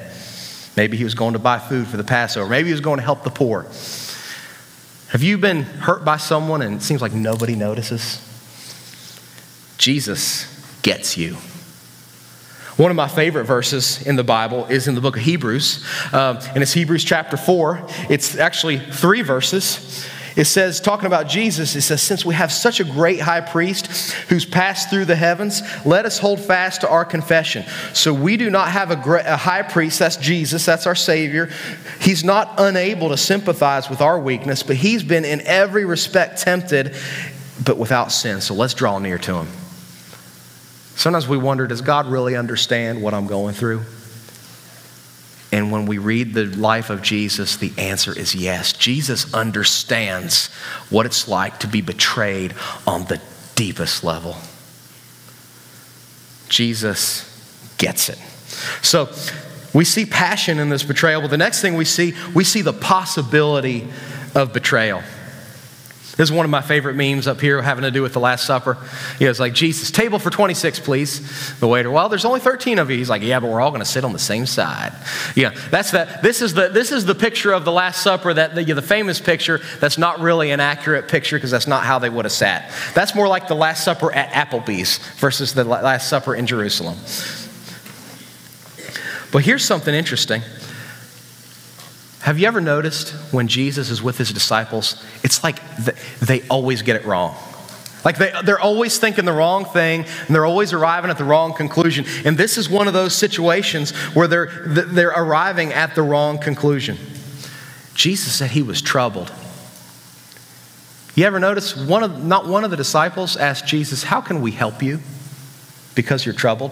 Maybe 0.75 0.97
he 0.97 1.03
was 1.03 1.15
going 1.15 1.33
to 1.33 1.39
buy 1.39 1.59
food 1.59 1.87
for 1.87 1.97
the 1.97 2.03
Passover. 2.03 2.49
Maybe 2.49 2.67
he 2.67 2.73
was 2.73 2.81
going 2.81 2.97
to 2.97 3.03
help 3.03 3.23
the 3.23 3.29
poor. 3.29 3.63
Have 5.09 5.21
you 5.21 5.37
been 5.37 5.63
hurt 5.63 6.05
by 6.05 6.17
someone 6.17 6.61
and 6.61 6.75
it 6.75 6.81
seems 6.81 7.01
like 7.01 7.13
nobody 7.13 7.55
notices? 7.55 8.25
Jesus 9.77 10.47
gets 10.83 11.17
you. 11.17 11.35
One 12.77 12.89
of 12.89 12.95
my 12.95 13.09
favorite 13.09 13.43
verses 13.43 14.01
in 14.07 14.15
the 14.15 14.23
Bible 14.23 14.65
is 14.67 14.87
in 14.87 14.95
the 14.95 15.01
book 15.01 15.17
of 15.17 15.23
Hebrews, 15.23 15.85
um, 16.13 16.37
and 16.55 16.63
it's 16.63 16.71
Hebrews 16.71 17.03
chapter 17.03 17.35
4. 17.35 17.85
It's 18.09 18.37
actually 18.37 18.79
three 18.79 19.21
verses. 19.21 20.07
It 20.35 20.45
says, 20.45 20.79
talking 20.79 21.07
about 21.07 21.27
Jesus, 21.27 21.75
it 21.75 21.81
says, 21.81 22.01
since 22.01 22.25
we 22.25 22.33
have 22.35 22.51
such 22.51 22.79
a 22.79 22.83
great 22.83 23.19
high 23.19 23.41
priest 23.41 23.87
who's 24.29 24.45
passed 24.45 24.89
through 24.89 25.05
the 25.05 25.15
heavens, 25.15 25.61
let 25.85 26.05
us 26.05 26.19
hold 26.19 26.39
fast 26.39 26.81
to 26.81 26.89
our 26.89 27.03
confession. 27.03 27.65
So 27.93 28.13
we 28.13 28.37
do 28.37 28.49
not 28.49 28.69
have 28.69 28.91
a, 28.91 28.95
great, 28.95 29.25
a 29.25 29.35
high 29.35 29.63
priest, 29.63 29.99
that's 29.99 30.17
Jesus, 30.17 30.65
that's 30.65 30.87
our 30.87 30.95
Savior. 30.95 31.49
He's 31.99 32.23
not 32.23 32.53
unable 32.57 33.09
to 33.09 33.17
sympathize 33.17 33.89
with 33.89 33.99
our 34.01 34.19
weakness, 34.19 34.63
but 34.63 34.77
he's 34.77 35.03
been 35.03 35.25
in 35.25 35.41
every 35.41 35.83
respect 35.85 36.39
tempted, 36.39 36.95
but 37.65 37.77
without 37.77 38.11
sin. 38.11 38.39
So 38.39 38.53
let's 38.53 38.73
draw 38.73 38.99
near 38.99 39.17
to 39.17 39.35
him. 39.35 39.47
Sometimes 40.95 41.27
we 41.27 41.37
wonder, 41.37 41.67
does 41.67 41.81
God 41.81 42.07
really 42.07 42.35
understand 42.35 43.01
what 43.01 43.13
I'm 43.13 43.27
going 43.27 43.53
through? 43.53 43.83
And 45.51 45.71
when 45.71 45.85
we 45.85 45.97
read 45.97 46.33
the 46.33 46.45
life 46.45 46.89
of 46.89 47.01
Jesus, 47.01 47.57
the 47.57 47.73
answer 47.77 48.17
is 48.17 48.33
yes. 48.33 48.71
Jesus 48.71 49.33
understands 49.33 50.47
what 50.89 51.05
it's 51.05 51.27
like 51.27 51.59
to 51.59 51.67
be 51.67 51.81
betrayed 51.81 52.55
on 52.87 53.05
the 53.05 53.21
deepest 53.55 54.03
level. 54.03 54.37
Jesus 56.47 57.27
gets 57.77 58.09
it. 58.09 58.17
So 58.81 59.09
we 59.73 59.85
see 59.85 60.05
passion 60.05 60.59
in 60.59 60.69
this 60.69 60.83
betrayal, 60.83 61.21
but 61.21 61.29
the 61.29 61.37
next 61.37 61.61
thing 61.61 61.75
we 61.75 61.85
see, 61.85 62.13
we 62.33 62.43
see 62.43 62.61
the 62.61 62.73
possibility 62.73 63.87
of 64.35 64.53
betrayal. 64.53 65.01
This 66.17 66.29
is 66.29 66.31
one 66.31 66.45
of 66.45 66.49
my 66.49 66.61
favorite 66.61 66.95
memes 66.95 67.25
up 67.25 67.39
here 67.39 67.61
having 67.61 67.83
to 67.83 67.91
do 67.91 68.01
with 68.01 68.13
the 68.13 68.19
Last 68.19 68.45
Supper. 68.45 68.77
He 69.17 69.25
it's 69.25 69.39
like, 69.39 69.53
Jesus, 69.53 69.91
table 69.91 70.19
for 70.19 70.29
26, 70.29 70.79
please. 70.81 71.57
The 71.59 71.67
waiter, 71.67 71.89
well, 71.89 72.09
there's 72.09 72.25
only 72.25 72.41
13 72.41 72.79
of 72.79 72.91
you. 72.91 72.97
He's 72.97 73.09
like, 73.09 73.21
yeah, 73.21 73.39
but 73.39 73.49
we're 73.49 73.61
all 73.61 73.71
going 73.71 73.81
to 73.81 73.85
sit 73.85 74.03
on 74.03 74.11
the 74.11 74.19
same 74.19 74.45
side. 74.45 74.93
Yeah, 75.35 75.51
that's 75.69 75.91
that. 75.91 76.21
This 76.21 76.41
is 76.41 76.53
the, 76.53 76.67
this 76.67 76.91
is 76.91 77.05
the 77.05 77.15
picture 77.15 77.53
of 77.53 77.63
the 77.63 77.71
Last 77.71 78.03
Supper, 78.03 78.33
that 78.33 78.55
the, 78.55 78.63
the 78.63 78.81
famous 78.81 79.21
picture 79.21 79.61
that's 79.79 79.97
not 79.97 80.19
really 80.19 80.51
an 80.51 80.59
accurate 80.59 81.07
picture 81.07 81.37
because 81.37 81.51
that's 81.51 81.67
not 81.67 81.83
how 81.83 81.97
they 81.97 82.09
would 82.09 82.25
have 82.25 82.31
sat. 82.31 82.71
That's 82.93 83.15
more 83.15 83.27
like 83.27 83.47
the 83.47 83.55
Last 83.55 83.85
Supper 83.85 84.11
at 84.11 84.31
Applebee's 84.31 84.97
versus 85.15 85.53
the 85.53 85.63
Last 85.63 86.09
Supper 86.09 86.35
in 86.35 86.45
Jerusalem. 86.45 86.97
But 89.31 89.45
here's 89.45 89.63
something 89.63 89.95
interesting. 89.95 90.41
Have 92.21 92.37
you 92.37 92.47
ever 92.47 92.61
noticed 92.61 93.11
when 93.31 93.47
Jesus 93.47 93.89
is 93.89 94.03
with 94.03 94.17
his 94.17 94.31
disciples, 94.31 95.03
it's 95.23 95.43
like 95.43 95.59
they 96.19 96.41
always 96.49 96.83
get 96.83 96.95
it 96.95 97.05
wrong? 97.05 97.35
Like 98.05 98.17
they, 98.17 98.31
they're 98.43 98.59
always 98.59 98.97
thinking 98.99 99.25
the 99.25 99.33
wrong 99.33 99.65
thing 99.65 100.05
and 100.27 100.35
they're 100.35 100.45
always 100.45 100.71
arriving 100.71 101.09
at 101.09 101.17
the 101.17 101.23
wrong 101.23 101.53
conclusion. 101.53 102.05
And 102.25 102.37
this 102.37 102.57
is 102.57 102.69
one 102.69 102.87
of 102.87 102.93
those 102.93 103.15
situations 103.15 103.91
where 104.13 104.27
they're, 104.27 104.49
they're 104.65 105.09
arriving 105.09 105.73
at 105.73 105.95
the 105.95 106.03
wrong 106.03 106.37
conclusion. 106.37 106.97
Jesus 107.95 108.33
said 108.33 108.51
he 108.51 108.61
was 108.61 108.81
troubled. 108.81 109.31
You 111.15 111.25
ever 111.25 111.39
notice 111.39 111.75
one 111.75 112.03
of, 112.03 112.23
not 112.23 112.47
one 112.47 112.63
of 112.63 112.71
the 112.71 112.77
disciples 112.77 113.35
asked 113.35 113.67
Jesus, 113.67 114.03
How 114.03 114.21
can 114.21 114.41
we 114.41 114.51
help 114.51 114.81
you? 114.81 114.99
Because 115.93 116.25
you're 116.25 116.35
troubled? 116.35 116.71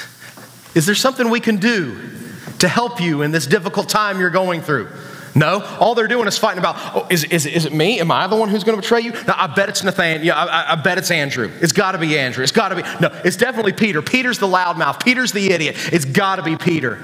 is 0.74 0.86
there 0.86 0.94
something 0.94 1.28
we 1.28 1.40
can 1.40 1.56
do 1.56 2.20
to 2.60 2.68
help 2.68 3.00
you 3.00 3.22
in 3.22 3.30
this 3.30 3.46
difficult 3.46 3.88
time 3.88 4.20
you're 4.20 4.30
going 4.30 4.62
through. 4.62 4.88
No, 5.34 5.62
all 5.78 5.94
they're 5.94 6.08
doing 6.08 6.26
is 6.26 6.38
fighting 6.38 6.58
about, 6.58 6.76
oh, 6.96 7.06
is, 7.08 7.24
is, 7.24 7.46
is 7.46 7.64
it 7.64 7.72
me? 7.72 8.00
Am 8.00 8.10
I 8.10 8.26
the 8.26 8.34
one 8.34 8.48
who's 8.48 8.64
going 8.64 8.76
to 8.76 8.82
betray 8.82 9.00
you? 9.00 9.12
No, 9.12 9.34
I 9.36 9.46
bet 9.46 9.68
it's 9.68 9.84
Nathaniel. 9.84 10.24
Yeah, 10.24 10.34
I, 10.34 10.72
I 10.72 10.74
bet 10.76 10.98
it's 10.98 11.10
Andrew. 11.10 11.50
It's 11.60 11.72
got 11.72 11.92
to 11.92 11.98
be 11.98 12.18
Andrew. 12.18 12.42
It's 12.42 12.52
got 12.52 12.70
to 12.70 12.76
be. 12.76 12.82
No, 13.00 13.08
it's 13.24 13.36
definitely 13.36 13.72
Peter. 13.72 14.02
Peter's 14.02 14.38
the 14.38 14.48
loudmouth. 14.48 15.02
Peter's 15.04 15.30
the 15.30 15.52
idiot. 15.52 15.76
It's 15.92 16.04
got 16.04 16.36
to 16.36 16.42
be 16.42 16.56
Peter. 16.56 16.98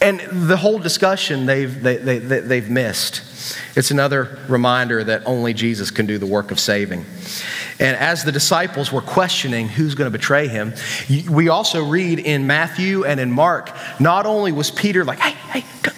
And 0.00 0.20
the 0.20 0.56
whole 0.56 0.78
discussion 0.78 1.46
they've, 1.46 1.82
they, 1.82 1.96
they, 1.96 2.18
they, 2.18 2.40
they've 2.40 2.68
missed. 2.68 3.22
It's 3.76 3.90
another 3.90 4.38
reminder 4.48 5.02
that 5.04 5.22
only 5.26 5.54
Jesus 5.54 5.90
can 5.90 6.06
do 6.06 6.18
the 6.18 6.26
work 6.26 6.50
of 6.50 6.60
saving. 6.60 7.06
And 7.78 7.96
as 7.96 8.24
the 8.24 8.32
disciples 8.32 8.92
were 8.92 9.00
questioning 9.00 9.68
who's 9.68 9.94
going 9.94 10.10
to 10.10 10.16
betray 10.16 10.48
him, 10.48 10.74
we 11.30 11.48
also 11.48 11.84
read 11.84 12.18
in 12.18 12.46
Matthew 12.46 13.04
and 13.04 13.20
in 13.20 13.30
Mark, 13.30 13.70
not 14.00 14.26
only 14.26 14.52
was 14.52 14.70
Peter 14.70 15.04
like, 15.04 15.18
hey, 15.18 15.32
hey, 15.60 15.66
come, 15.82 15.94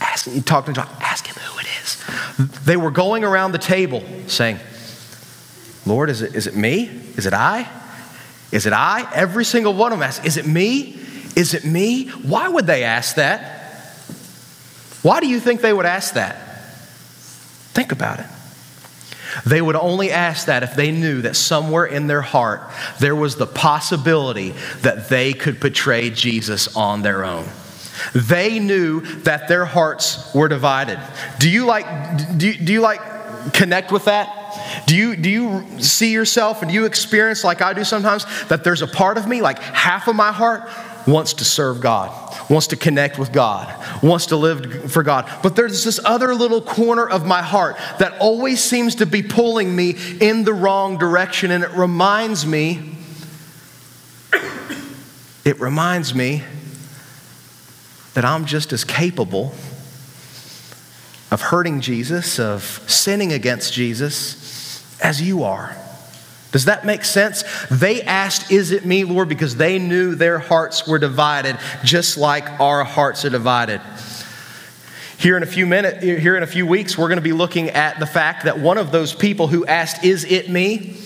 ask, 0.00 0.28
he 0.28 0.40
talked 0.40 0.66
to 0.66 0.72
John, 0.72 0.88
ask 1.00 1.26
him 1.26 1.36
who 1.36 1.58
it 1.58 1.66
is. 1.80 2.64
They 2.64 2.76
were 2.76 2.90
going 2.90 3.24
around 3.24 3.52
the 3.52 3.58
table 3.58 4.02
saying, 4.26 4.58
Lord, 5.86 6.10
is 6.10 6.22
it, 6.22 6.34
is 6.34 6.46
it 6.46 6.56
me? 6.56 6.88
Is 7.16 7.26
it 7.26 7.32
I? 7.32 7.68
Is 8.52 8.66
it 8.66 8.72
I? 8.72 9.10
Every 9.14 9.44
single 9.44 9.74
one 9.74 9.92
of 9.92 9.98
them 9.98 10.06
asked, 10.06 10.24
Is 10.24 10.36
it 10.36 10.46
me? 10.46 10.98
Is 11.38 11.54
it 11.54 11.64
me? 11.64 12.08
Why 12.08 12.48
would 12.48 12.66
they 12.66 12.82
ask 12.82 13.14
that? 13.14 13.60
Why 15.02 15.20
do 15.20 15.28
you 15.28 15.38
think 15.38 15.60
they 15.60 15.72
would 15.72 15.86
ask 15.86 16.14
that? 16.14 16.34
Think 17.74 17.92
about 17.92 18.18
it. 18.18 18.26
They 19.46 19.62
would 19.62 19.76
only 19.76 20.10
ask 20.10 20.46
that 20.46 20.64
if 20.64 20.74
they 20.74 20.90
knew 20.90 21.22
that 21.22 21.36
somewhere 21.36 21.84
in 21.84 22.08
their 22.08 22.22
heart 22.22 22.62
there 22.98 23.14
was 23.14 23.36
the 23.36 23.46
possibility 23.46 24.52
that 24.82 25.08
they 25.08 25.32
could 25.32 25.60
betray 25.60 26.10
Jesus 26.10 26.74
on 26.76 27.02
their 27.02 27.24
own. 27.24 27.46
They 28.16 28.58
knew 28.58 29.02
that 29.22 29.46
their 29.46 29.64
hearts 29.64 30.34
were 30.34 30.48
divided. 30.48 30.98
Do 31.38 31.48
you 31.48 31.66
like, 31.66 31.86
do 32.36 32.48
you, 32.48 32.54
do 32.54 32.72
you 32.72 32.80
like 32.80 33.52
connect 33.52 33.92
with 33.92 34.06
that? 34.06 34.34
Do 34.86 34.96
you, 34.96 35.14
do 35.14 35.30
you 35.30 35.80
see 35.80 36.12
yourself 36.12 36.62
and 36.62 36.70
do 36.70 36.74
you 36.74 36.84
experience, 36.84 37.44
like 37.44 37.62
I 37.62 37.74
do 37.74 37.84
sometimes, 37.84 38.24
that 38.48 38.64
there's 38.64 38.82
a 38.82 38.88
part 38.88 39.18
of 39.18 39.28
me, 39.28 39.40
like 39.40 39.60
half 39.60 40.08
of 40.08 40.16
my 40.16 40.32
heart, 40.32 40.68
wants 41.08 41.34
to 41.34 41.44
serve 41.44 41.80
God, 41.80 42.10
wants 42.50 42.68
to 42.68 42.76
connect 42.76 43.18
with 43.18 43.32
God, 43.32 43.74
wants 44.02 44.26
to 44.26 44.36
live 44.36 44.92
for 44.92 45.02
God. 45.02 45.28
But 45.42 45.56
there's 45.56 45.82
this 45.82 45.98
other 46.04 46.34
little 46.34 46.60
corner 46.60 47.08
of 47.08 47.24
my 47.24 47.40
heart 47.42 47.76
that 47.98 48.18
always 48.20 48.62
seems 48.62 48.96
to 48.96 49.06
be 49.06 49.22
pulling 49.22 49.74
me 49.74 49.96
in 50.20 50.44
the 50.44 50.52
wrong 50.52 50.98
direction. 50.98 51.50
And 51.50 51.64
it 51.64 51.70
reminds 51.70 52.46
me, 52.46 52.96
it 55.44 55.58
reminds 55.58 56.14
me 56.14 56.44
that 58.12 58.24
I'm 58.24 58.44
just 58.44 58.72
as 58.72 58.84
capable 58.84 59.54
of 61.30 61.40
hurting 61.40 61.80
Jesus, 61.80 62.38
of 62.38 62.62
sinning 62.86 63.32
against 63.32 63.72
Jesus, 63.72 65.00
as 65.00 65.22
you 65.22 65.42
are. 65.42 65.76
Does 66.50 66.64
that 66.64 66.86
make 66.86 67.04
sense? 67.04 67.44
They 67.70 68.02
asked, 68.02 68.50
Is 68.50 68.70
it 68.70 68.86
me, 68.86 69.04
Lord? 69.04 69.28
because 69.28 69.56
they 69.56 69.78
knew 69.78 70.14
their 70.14 70.38
hearts 70.38 70.86
were 70.86 70.98
divided, 70.98 71.58
just 71.84 72.16
like 72.16 72.60
our 72.60 72.84
hearts 72.84 73.24
are 73.24 73.30
divided. 73.30 73.80
Here 75.18 75.36
in 75.36 75.42
a 75.42 75.46
few 75.46 75.66
minutes, 75.66 76.02
here 76.02 76.36
in 76.36 76.42
a 76.42 76.46
few 76.46 76.66
weeks, 76.66 76.96
we're 76.96 77.08
going 77.08 77.16
to 77.16 77.22
be 77.22 77.32
looking 77.32 77.70
at 77.70 77.98
the 77.98 78.06
fact 78.06 78.44
that 78.44 78.58
one 78.58 78.78
of 78.78 78.92
those 78.92 79.14
people 79.14 79.48
who 79.48 79.66
asked, 79.66 80.04
Is 80.04 80.24
it 80.24 80.48
me? 80.48 80.96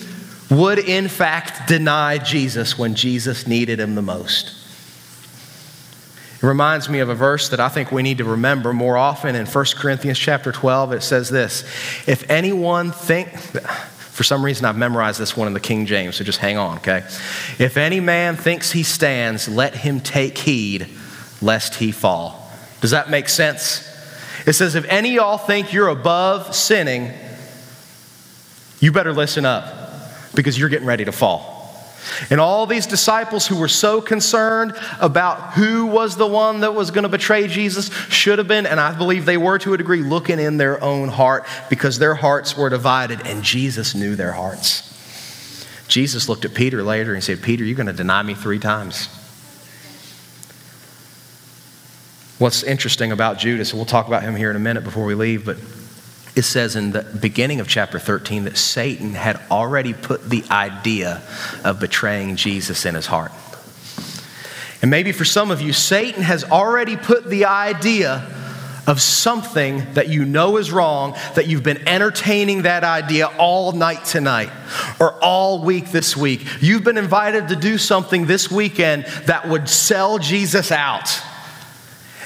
would 0.53 0.79
in 0.79 1.07
fact 1.07 1.67
deny 1.67 2.17
Jesus 2.17 2.77
when 2.77 2.95
Jesus 2.95 3.47
needed 3.47 3.79
him 3.79 3.95
the 3.95 4.01
most. 4.01 4.53
It 6.37 6.45
reminds 6.45 6.89
me 6.89 6.99
of 6.99 7.09
a 7.09 7.15
verse 7.15 7.49
that 7.49 7.59
I 7.59 7.69
think 7.69 7.91
we 7.91 8.03
need 8.03 8.17
to 8.17 8.25
remember 8.25 8.73
more 8.73 8.97
often 8.97 9.35
in 9.35 9.45
1 9.45 9.65
Corinthians 9.77 10.19
chapter 10.19 10.51
12. 10.51 10.93
It 10.93 11.01
says 11.01 11.29
this 11.29 11.63
If 12.05 12.29
anyone 12.29 12.91
think 12.91 13.29
for 14.13 14.23
some 14.23 14.45
reason, 14.45 14.65
I've 14.65 14.77
memorized 14.77 15.19
this 15.19 15.35
one 15.35 15.47
in 15.47 15.53
the 15.53 15.59
King 15.59 15.87
James, 15.87 16.17
so 16.17 16.23
just 16.23 16.37
hang 16.37 16.55
on, 16.55 16.77
okay? 16.77 16.99
If 17.57 17.77
any 17.77 17.99
man 17.99 18.35
thinks 18.35 18.71
he 18.71 18.83
stands, 18.83 19.49
let 19.49 19.75
him 19.75 19.99
take 19.99 20.37
heed 20.37 20.87
lest 21.41 21.75
he 21.75 21.91
fall. 21.91 22.51
Does 22.79 22.91
that 22.91 23.09
make 23.09 23.27
sense? 23.27 23.89
It 24.45 24.53
says, 24.53 24.75
if 24.75 24.85
any 24.85 25.15
y'all 25.15 25.39
think 25.39 25.73
you're 25.73 25.87
above 25.87 26.53
sinning, 26.53 27.11
you 28.79 28.91
better 28.91 29.13
listen 29.13 29.45
up 29.45 29.65
because 30.35 30.59
you're 30.59 30.69
getting 30.69 30.87
ready 30.87 31.05
to 31.05 31.11
fall. 31.11 31.52
And 32.29 32.39
all 32.39 32.65
these 32.65 32.85
disciples 32.85 33.47
who 33.47 33.57
were 33.57 33.67
so 33.67 34.01
concerned 34.01 34.73
about 34.99 35.53
who 35.53 35.85
was 35.85 36.15
the 36.17 36.27
one 36.27 36.61
that 36.61 36.73
was 36.73 36.91
going 36.91 37.03
to 37.03 37.09
betray 37.09 37.47
Jesus 37.47 37.89
should 38.09 38.39
have 38.39 38.47
been, 38.47 38.65
and 38.65 38.79
I 38.79 38.97
believe 38.97 39.25
they 39.25 39.37
were 39.37 39.57
to 39.59 39.73
a 39.73 39.77
degree, 39.77 40.01
looking 40.01 40.39
in 40.39 40.57
their 40.57 40.83
own 40.83 41.09
heart 41.09 41.45
because 41.69 41.99
their 41.99 42.15
hearts 42.15 42.57
were 42.57 42.69
divided, 42.69 43.25
and 43.25 43.43
Jesus 43.43 43.95
knew 43.95 44.15
their 44.15 44.33
hearts. 44.33 44.89
Jesus 45.87 46.27
looked 46.27 46.45
at 46.45 46.53
Peter 46.53 46.81
later 46.81 47.13
and 47.13 47.23
said, 47.23 47.41
Peter, 47.41 47.63
you're 47.63 47.75
going 47.75 47.87
to 47.87 47.93
deny 47.93 48.23
me 48.23 48.33
three 48.33 48.59
times. 48.59 49.07
What's 52.39 52.63
interesting 52.63 53.11
about 53.11 53.37
Judas, 53.37 53.71
and 53.71 53.79
we'll 53.79 53.85
talk 53.85 54.07
about 54.07 54.23
him 54.23 54.35
here 54.35 54.49
in 54.49 54.55
a 54.55 54.59
minute 54.59 54.83
before 54.83 55.05
we 55.05 55.13
leave, 55.13 55.45
but 55.45 55.57
it 56.35 56.43
says 56.43 56.75
in 56.75 56.91
the 56.91 57.03
beginning 57.03 57.59
of 57.59 57.67
chapter 57.67 57.99
13 57.99 58.45
that 58.45 58.57
Satan 58.57 59.13
had 59.13 59.39
already 59.51 59.93
put 59.93 60.29
the 60.29 60.43
idea 60.49 61.21
of 61.63 61.79
betraying 61.79 62.35
Jesus 62.35 62.85
in 62.85 62.95
his 62.95 63.05
heart. 63.05 63.31
And 64.81 64.89
maybe 64.89 65.11
for 65.11 65.25
some 65.25 65.51
of 65.51 65.61
you, 65.61 65.73
Satan 65.73 66.23
has 66.23 66.43
already 66.43 66.97
put 66.97 67.29
the 67.29 67.45
idea 67.45 68.27
of 68.85 69.01
something 69.01 69.93
that 69.93 70.09
you 70.09 70.25
know 70.25 70.57
is 70.57 70.71
wrong, 70.71 71.15
that 71.35 71.47
you've 71.47 71.63
been 71.63 71.87
entertaining 71.87 72.63
that 72.63 72.83
idea 72.83 73.27
all 73.37 73.71
night 73.71 74.03
tonight 74.03 74.49
or 74.99 75.13
all 75.23 75.63
week 75.63 75.91
this 75.91 76.17
week. 76.17 76.45
You've 76.59 76.83
been 76.83 76.97
invited 76.97 77.47
to 77.49 77.55
do 77.55 77.77
something 77.77 78.25
this 78.25 78.51
weekend 78.51 79.05
that 79.25 79.47
would 79.47 79.69
sell 79.69 80.19
Jesus 80.19 80.71
out. 80.71 81.21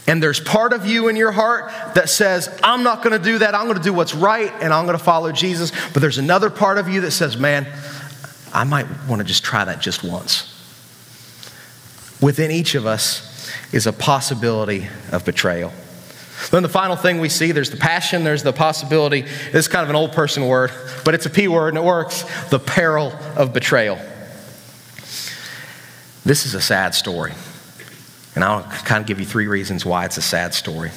And 0.07 0.23
there's 0.23 0.39
part 0.39 0.71
of 0.71 0.85
you 0.85 1.09
in 1.09 1.17
your 1.17 1.33
heart 1.33 1.69
that 1.95 2.09
says, 2.09 2.57
I'm 2.63 2.81
not 2.83 3.03
going 3.03 3.17
to 3.17 3.23
do 3.23 3.39
that. 3.39 3.53
I'm 3.53 3.65
going 3.65 3.77
to 3.77 3.83
do 3.83 3.93
what's 3.93 4.15
right 4.15 4.51
and 4.61 4.73
I'm 4.73 4.85
going 4.85 4.97
to 4.97 5.03
follow 5.03 5.33
Jesus. 5.33 5.71
But 5.91 6.01
there's 6.01 6.17
another 6.17 6.49
part 6.49 6.77
of 6.77 6.87
you 6.87 7.01
that 7.01 7.11
says, 7.11 7.35
man, 7.35 7.67
I 8.53 8.63
might 8.63 8.87
want 9.07 9.19
to 9.19 9.25
just 9.25 9.43
try 9.43 9.65
that 9.65 9.81
just 9.81 10.03
once. 10.03 10.53
Within 12.21 12.51
each 12.51 12.73
of 12.75 12.85
us 12.85 13.51
is 13.73 13.85
a 13.85 13.93
possibility 13.93 14.87
of 15.11 15.25
betrayal. 15.25 15.73
Then 16.51 16.63
the 16.63 16.69
final 16.69 16.95
thing 16.95 17.19
we 17.19 17.29
see 17.29 17.51
there's 17.51 17.71
the 17.71 17.77
passion, 17.77 18.23
there's 18.23 18.43
the 18.43 18.53
possibility. 18.53 19.21
This 19.21 19.55
is 19.55 19.67
kind 19.67 19.83
of 19.83 19.89
an 19.89 19.95
old 19.95 20.13
person 20.13 20.47
word, 20.47 20.71
but 21.03 21.15
it's 21.15 21.25
a 21.25 21.29
P 21.29 21.47
word 21.47 21.69
and 21.69 21.77
it 21.77 21.83
works 21.83 22.23
the 22.49 22.59
peril 22.59 23.11
of 23.35 23.53
betrayal. 23.53 23.99
This 26.23 26.45
is 26.45 26.53
a 26.53 26.61
sad 26.61 26.95
story. 26.95 27.33
And 28.37 28.43
I'll 28.43 28.61
kind 28.61 29.01
of 29.01 29.07
give 29.07 29.19
you 29.19 29.25
three 29.25 29.47
reasons 29.47 29.83
why 29.83 30.05
it's 30.05 30.17
a 30.17 30.21
sad 30.21 30.53
story. 30.53 30.91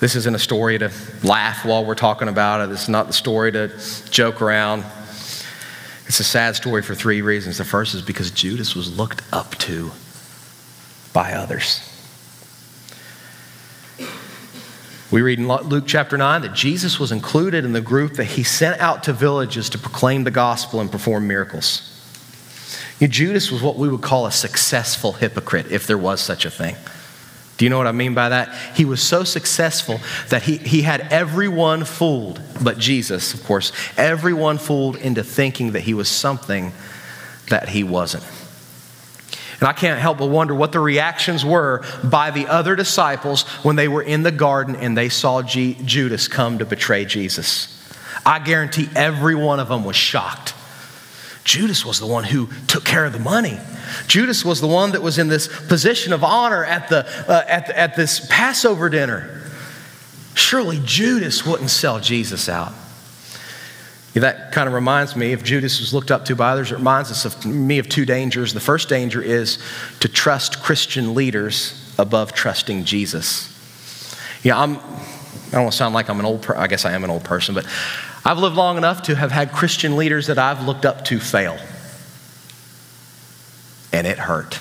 This 0.00 0.16
isn't 0.16 0.34
a 0.34 0.38
story 0.40 0.76
to 0.80 0.90
laugh 1.22 1.64
while 1.64 1.84
we're 1.84 1.94
talking 1.94 2.26
about 2.26 2.60
it. 2.60 2.70
This 2.70 2.82
is 2.82 2.88
not 2.88 3.06
the 3.06 3.12
story 3.12 3.52
to 3.52 3.70
joke 4.10 4.42
around. 4.42 4.82
It's 6.08 6.18
a 6.18 6.24
sad 6.24 6.56
story 6.56 6.82
for 6.82 6.96
three 6.96 7.22
reasons. 7.22 7.58
The 7.58 7.64
first 7.64 7.94
is 7.94 8.02
because 8.02 8.32
Judas 8.32 8.74
was 8.74 8.98
looked 8.98 9.22
up 9.32 9.54
to 9.58 9.92
by 11.12 11.34
others. 11.34 11.88
We 15.12 15.22
read 15.22 15.38
in 15.38 15.46
Luke 15.46 15.84
chapter 15.86 16.18
9 16.18 16.42
that 16.42 16.52
Jesus 16.52 16.98
was 16.98 17.12
included 17.12 17.64
in 17.64 17.72
the 17.72 17.80
group 17.80 18.14
that 18.14 18.24
he 18.24 18.42
sent 18.42 18.80
out 18.80 19.04
to 19.04 19.12
villages 19.12 19.70
to 19.70 19.78
proclaim 19.78 20.24
the 20.24 20.32
gospel 20.32 20.80
and 20.80 20.90
perform 20.90 21.28
miracles. 21.28 21.93
You 23.00 23.06
know, 23.06 23.10
Judas 23.10 23.50
was 23.50 23.62
what 23.62 23.76
we 23.76 23.88
would 23.88 24.02
call 24.02 24.26
a 24.26 24.32
successful 24.32 25.12
hypocrite, 25.12 25.70
if 25.70 25.86
there 25.86 25.98
was 25.98 26.20
such 26.20 26.44
a 26.44 26.50
thing. 26.50 26.76
Do 27.56 27.64
you 27.64 27.70
know 27.70 27.78
what 27.78 27.86
I 27.86 27.92
mean 27.92 28.14
by 28.14 28.30
that? 28.30 28.52
He 28.74 28.84
was 28.84 29.00
so 29.00 29.22
successful 29.22 30.00
that 30.30 30.42
he, 30.42 30.56
he 30.56 30.82
had 30.82 31.02
everyone 31.12 31.84
fooled, 31.84 32.40
but 32.62 32.78
Jesus, 32.78 33.32
of 33.32 33.44
course, 33.44 33.72
everyone 33.96 34.58
fooled 34.58 34.96
into 34.96 35.22
thinking 35.22 35.72
that 35.72 35.80
he 35.80 35.94
was 35.94 36.08
something 36.08 36.72
that 37.48 37.68
he 37.68 37.84
wasn't. 37.84 38.24
And 39.60 39.68
I 39.68 39.72
can't 39.72 40.00
help 40.00 40.18
but 40.18 40.26
wonder 40.26 40.54
what 40.54 40.72
the 40.72 40.80
reactions 40.80 41.44
were 41.44 41.84
by 42.02 42.32
the 42.32 42.48
other 42.48 42.74
disciples 42.74 43.42
when 43.62 43.76
they 43.76 43.86
were 43.86 44.02
in 44.02 44.24
the 44.24 44.32
garden 44.32 44.74
and 44.74 44.98
they 44.98 45.08
saw 45.08 45.42
G- 45.42 45.78
Judas 45.84 46.26
come 46.26 46.58
to 46.58 46.64
betray 46.64 47.04
Jesus. 47.04 47.70
I 48.26 48.40
guarantee 48.40 48.88
every 48.96 49.34
one 49.34 49.60
of 49.60 49.68
them 49.68 49.84
was 49.84 49.96
shocked. 49.96 50.54
Judas 51.44 51.84
was 51.84 52.00
the 52.00 52.06
one 52.06 52.24
who 52.24 52.48
took 52.66 52.84
care 52.84 53.04
of 53.04 53.12
the 53.12 53.18
money. 53.18 53.60
Judas 54.06 54.44
was 54.44 54.60
the 54.60 54.66
one 54.66 54.92
that 54.92 55.02
was 55.02 55.18
in 55.18 55.28
this 55.28 55.46
position 55.66 56.12
of 56.12 56.24
honor 56.24 56.64
at, 56.64 56.88
the, 56.88 57.06
uh, 57.30 57.44
at, 57.46 57.68
at 57.70 57.96
this 57.96 58.26
Passover 58.30 58.88
dinner. 58.88 59.42
Surely 60.34 60.80
Judas 60.84 61.46
wouldn't 61.46 61.70
sell 61.70 62.00
Jesus 62.00 62.48
out. 62.48 62.72
That 64.14 64.52
kind 64.52 64.68
of 64.68 64.74
reminds 64.74 65.16
me, 65.16 65.32
if 65.32 65.42
Judas 65.42 65.80
was 65.80 65.92
looked 65.92 66.12
up 66.12 66.24
to 66.26 66.36
by 66.36 66.52
others, 66.52 66.70
it 66.70 66.76
reminds 66.76 67.10
us 67.10 67.24
of 67.24 67.44
me 67.44 67.78
of 67.78 67.88
two 67.88 68.04
dangers. 68.06 68.54
The 68.54 68.60
first 68.60 68.88
danger 68.88 69.20
is 69.20 69.58
to 70.00 70.08
trust 70.08 70.62
Christian 70.62 71.14
leaders 71.14 71.92
above 71.98 72.32
trusting 72.32 72.84
Jesus. 72.84 73.50
Yeah, 74.44 74.58
I'm, 74.58 74.76
I 74.76 75.50
don't 75.50 75.62
want 75.62 75.72
to 75.72 75.76
sound 75.76 75.94
like 75.94 76.08
I'm 76.08 76.20
an 76.20 76.26
old, 76.26 76.42
per- 76.42 76.56
I 76.56 76.68
guess 76.68 76.84
I 76.84 76.92
am 76.92 77.02
an 77.02 77.10
old 77.10 77.24
person, 77.24 77.56
but 77.56 77.66
I've 78.24 78.38
lived 78.38 78.56
long 78.56 78.78
enough 78.78 79.02
to 79.02 79.14
have 79.14 79.30
had 79.30 79.52
Christian 79.52 79.96
leaders 79.96 80.28
that 80.28 80.38
I've 80.38 80.66
looked 80.66 80.86
up 80.86 81.04
to 81.06 81.20
fail. 81.20 81.58
And 83.92 84.06
it 84.06 84.18
hurt. 84.18 84.58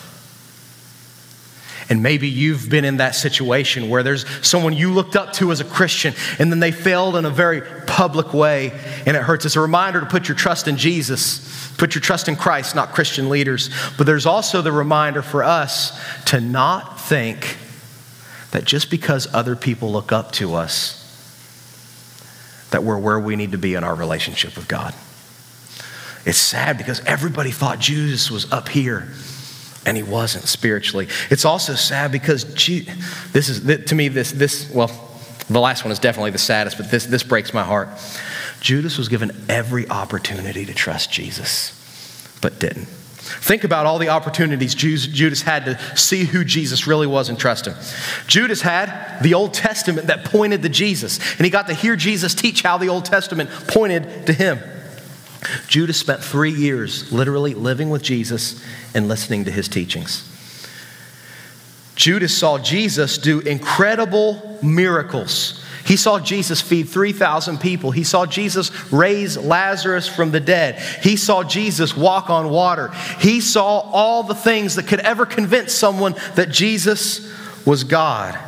And 1.90 2.02
maybe 2.02 2.28
you've 2.28 2.70
been 2.70 2.86
in 2.86 2.98
that 2.98 3.16
situation 3.16 3.90
where 3.90 4.04
there's 4.04 4.26
someone 4.46 4.74
you 4.74 4.92
looked 4.92 5.16
up 5.16 5.34
to 5.34 5.52
as 5.52 5.60
a 5.60 5.66
Christian 5.66 6.14
and 6.40 6.52
then 6.52 6.60
they 6.60 6.72
failed 6.72 7.16
in 7.16 7.26
a 7.26 7.30
very 7.30 7.62
public 7.86 8.34
way 8.34 8.72
and 9.06 9.16
it 9.18 9.24
hurts. 9.24 9.46
It's 9.46 9.56
a 9.56 9.62
reminder 9.62 10.00
to 10.00 10.06
put 10.06 10.28
your 10.28 10.36
trust 10.36 10.68
in 10.68 10.78
Jesus, 10.78 11.74
put 11.78 11.94
your 11.94 12.02
trust 12.02 12.28
in 12.28 12.36
Christ, 12.36 12.76
not 12.76 12.94
Christian 12.94 13.30
leaders. 13.30 13.70
But 13.98 14.08
there's 14.08 14.26
also 14.26 14.62
the 14.62 14.72
reminder 14.72 15.22
for 15.22 15.44
us 15.44 16.00
to 16.26 16.40
not 16.40 17.00
think 17.00 17.58
that 18.52 18.66
just 18.66 18.90
because 18.90 19.34
other 19.34 19.56
people 19.56 19.92
look 19.92 20.12
up 20.12 20.32
to 20.34 20.56
us, 20.56 21.03
that 22.74 22.84
we're 22.84 22.98
where 22.98 23.20
we 23.20 23.36
need 23.36 23.54
to 23.54 23.58
be 23.58 23.76
in 23.76 23.84
our 23.84 23.96
relationship 23.96 24.56
with 24.56 24.68
God. 24.68 24.94
It's 26.26 26.38
sad 26.38 26.78
because 26.78 27.02
everybody 27.06 27.52
thought 27.52 27.80
Jesus 27.80 28.30
was 28.30 28.52
up 28.52 28.68
here 28.68 29.08
and 29.86 29.96
he 29.96 30.04
wasn't 30.04 30.46
spiritually. 30.46 31.08
It's 31.30 31.46
also 31.46 31.76
sad 31.76 32.12
because 32.12 32.44
this 33.32 33.50
is 33.50 33.86
to 33.86 33.96
me 33.96 34.08
this 34.08 34.32
this 34.32 34.70
well 34.72 34.92
the 35.50 35.60
last 35.60 35.84
one 35.84 35.92
is 35.92 36.00
definitely 36.00 36.32
the 36.32 36.38
saddest, 36.38 36.78
but 36.78 36.90
this 36.90 37.06
this 37.06 37.24
breaks 37.24 37.54
my 37.54 37.64
heart. 37.64 37.90
Judas 38.60 38.98
was 38.98 39.08
given 39.08 39.32
every 39.50 39.88
opportunity 39.90 40.66
to 40.66 40.74
trust 40.74 41.12
Jesus, 41.12 41.72
but 42.42 42.60
didn't. 42.60 42.88
Think 43.42 43.64
about 43.64 43.86
all 43.86 44.00
the 44.00 44.10
opportunities 44.10 44.76
Judas 44.76 45.42
had 45.42 45.66
to 45.66 45.98
see 45.98 46.24
who 46.26 46.44
Jesus 46.44 46.88
really 46.88 47.08
was 47.08 47.30
and 47.30 47.38
trust 47.38 47.68
him. 47.68 47.76
Judas 48.28 48.62
had 48.62 49.20
the 49.22 49.34
Old 49.34 49.54
Testament 49.54 50.08
that 50.08 50.26
pointed 50.26 50.62
to 50.64 50.70
Jesus, 50.70 51.20
and 51.38 51.46
he 51.46 51.50
got 51.50 51.68
to 51.68 51.74
hear 51.74 51.96
Jesus 51.96 52.36
teach 52.36 52.62
how 52.62 52.78
the 52.78 52.90
Old 52.90 53.06
Testament 53.06 53.50
pointed 53.68 54.28
to 54.28 54.34
him. 54.34 54.60
Judas 55.68 55.98
spent 55.98 56.24
three 56.24 56.52
years 56.52 57.12
literally 57.12 57.54
living 57.54 57.90
with 57.90 58.02
Jesus 58.02 58.64
and 58.94 59.08
listening 59.08 59.46
to 59.46 59.52
his 59.52 59.68
teachings. 59.68 60.30
Judas 61.96 62.36
saw 62.36 62.58
Jesus 62.58 63.18
do 63.18 63.40
incredible 63.40 64.60
miracles. 64.64 65.63
He 65.86 65.98
saw 65.98 66.20
Jesus 66.20 66.62
feed 66.62 66.90
3,000 66.90 67.60
people. 67.60 67.92
He 67.92 68.04
saw 68.04 68.26
Jesus 68.26 68.72
raise 68.92 69.38
Lazarus 69.38 70.08
from 70.08 70.32
the 70.32 70.40
dead. 70.40 70.80
He 71.02 71.18
saw 71.18 71.44
Jesus 71.44 71.96
walk 71.96 72.30
on 72.30 72.50
water. 72.50 72.90
He 73.20 73.42
saw 73.42 73.80
all 73.80 74.24
the 74.24 74.36
things 74.36 74.76
that 74.76 74.88
could 74.88 75.02
ever 75.02 75.26
convince 75.26 75.74
someone 75.74 76.16
that 76.36 76.50
Jesus 76.50 77.32
was 77.66 77.84
God 77.84 78.40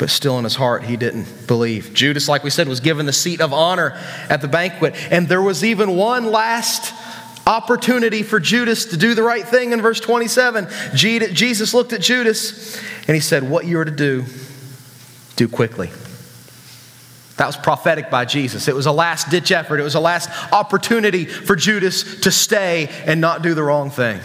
but 0.00 0.08
still 0.08 0.38
in 0.38 0.44
his 0.44 0.56
heart 0.56 0.82
he 0.82 0.96
didn't 0.96 1.46
believe. 1.46 1.92
Judas, 1.92 2.26
like 2.26 2.42
we 2.42 2.48
said, 2.48 2.66
was 2.66 2.80
given 2.80 3.04
the 3.04 3.12
seat 3.12 3.42
of 3.42 3.52
honor 3.52 3.90
at 4.30 4.40
the 4.40 4.48
banquet. 4.48 4.94
And 5.10 5.28
there 5.28 5.42
was 5.42 5.62
even 5.62 5.94
one 5.94 6.32
last 6.32 6.94
opportunity 7.46 8.22
for 8.22 8.40
Judas 8.40 8.86
to 8.86 8.96
do 8.96 9.14
the 9.14 9.22
right 9.22 9.46
thing 9.46 9.72
in 9.72 9.82
verse 9.82 10.00
27. 10.00 10.68
Jesus 10.94 11.74
looked 11.74 11.92
at 11.92 12.00
Judas 12.00 12.76
and 13.06 13.14
he 13.14 13.20
said, 13.20 13.42
What 13.42 13.66
you 13.66 13.78
are 13.78 13.84
to 13.84 13.90
do, 13.90 14.24
do 15.40 15.48
quickly. 15.48 15.90
That 17.38 17.46
was 17.46 17.56
prophetic 17.56 18.10
by 18.10 18.26
Jesus. 18.26 18.68
It 18.68 18.74
was 18.74 18.84
a 18.84 18.92
last 18.92 19.30
ditch 19.30 19.50
effort, 19.50 19.80
it 19.80 19.82
was 19.82 19.94
a 19.94 20.00
last 20.00 20.28
opportunity 20.52 21.24
for 21.24 21.56
Judas 21.56 22.20
to 22.20 22.30
stay 22.30 22.88
and 23.06 23.22
not 23.22 23.40
do 23.40 23.54
the 23.54 23.62
wrong 23.62 23.88
thing. 23.88 24.20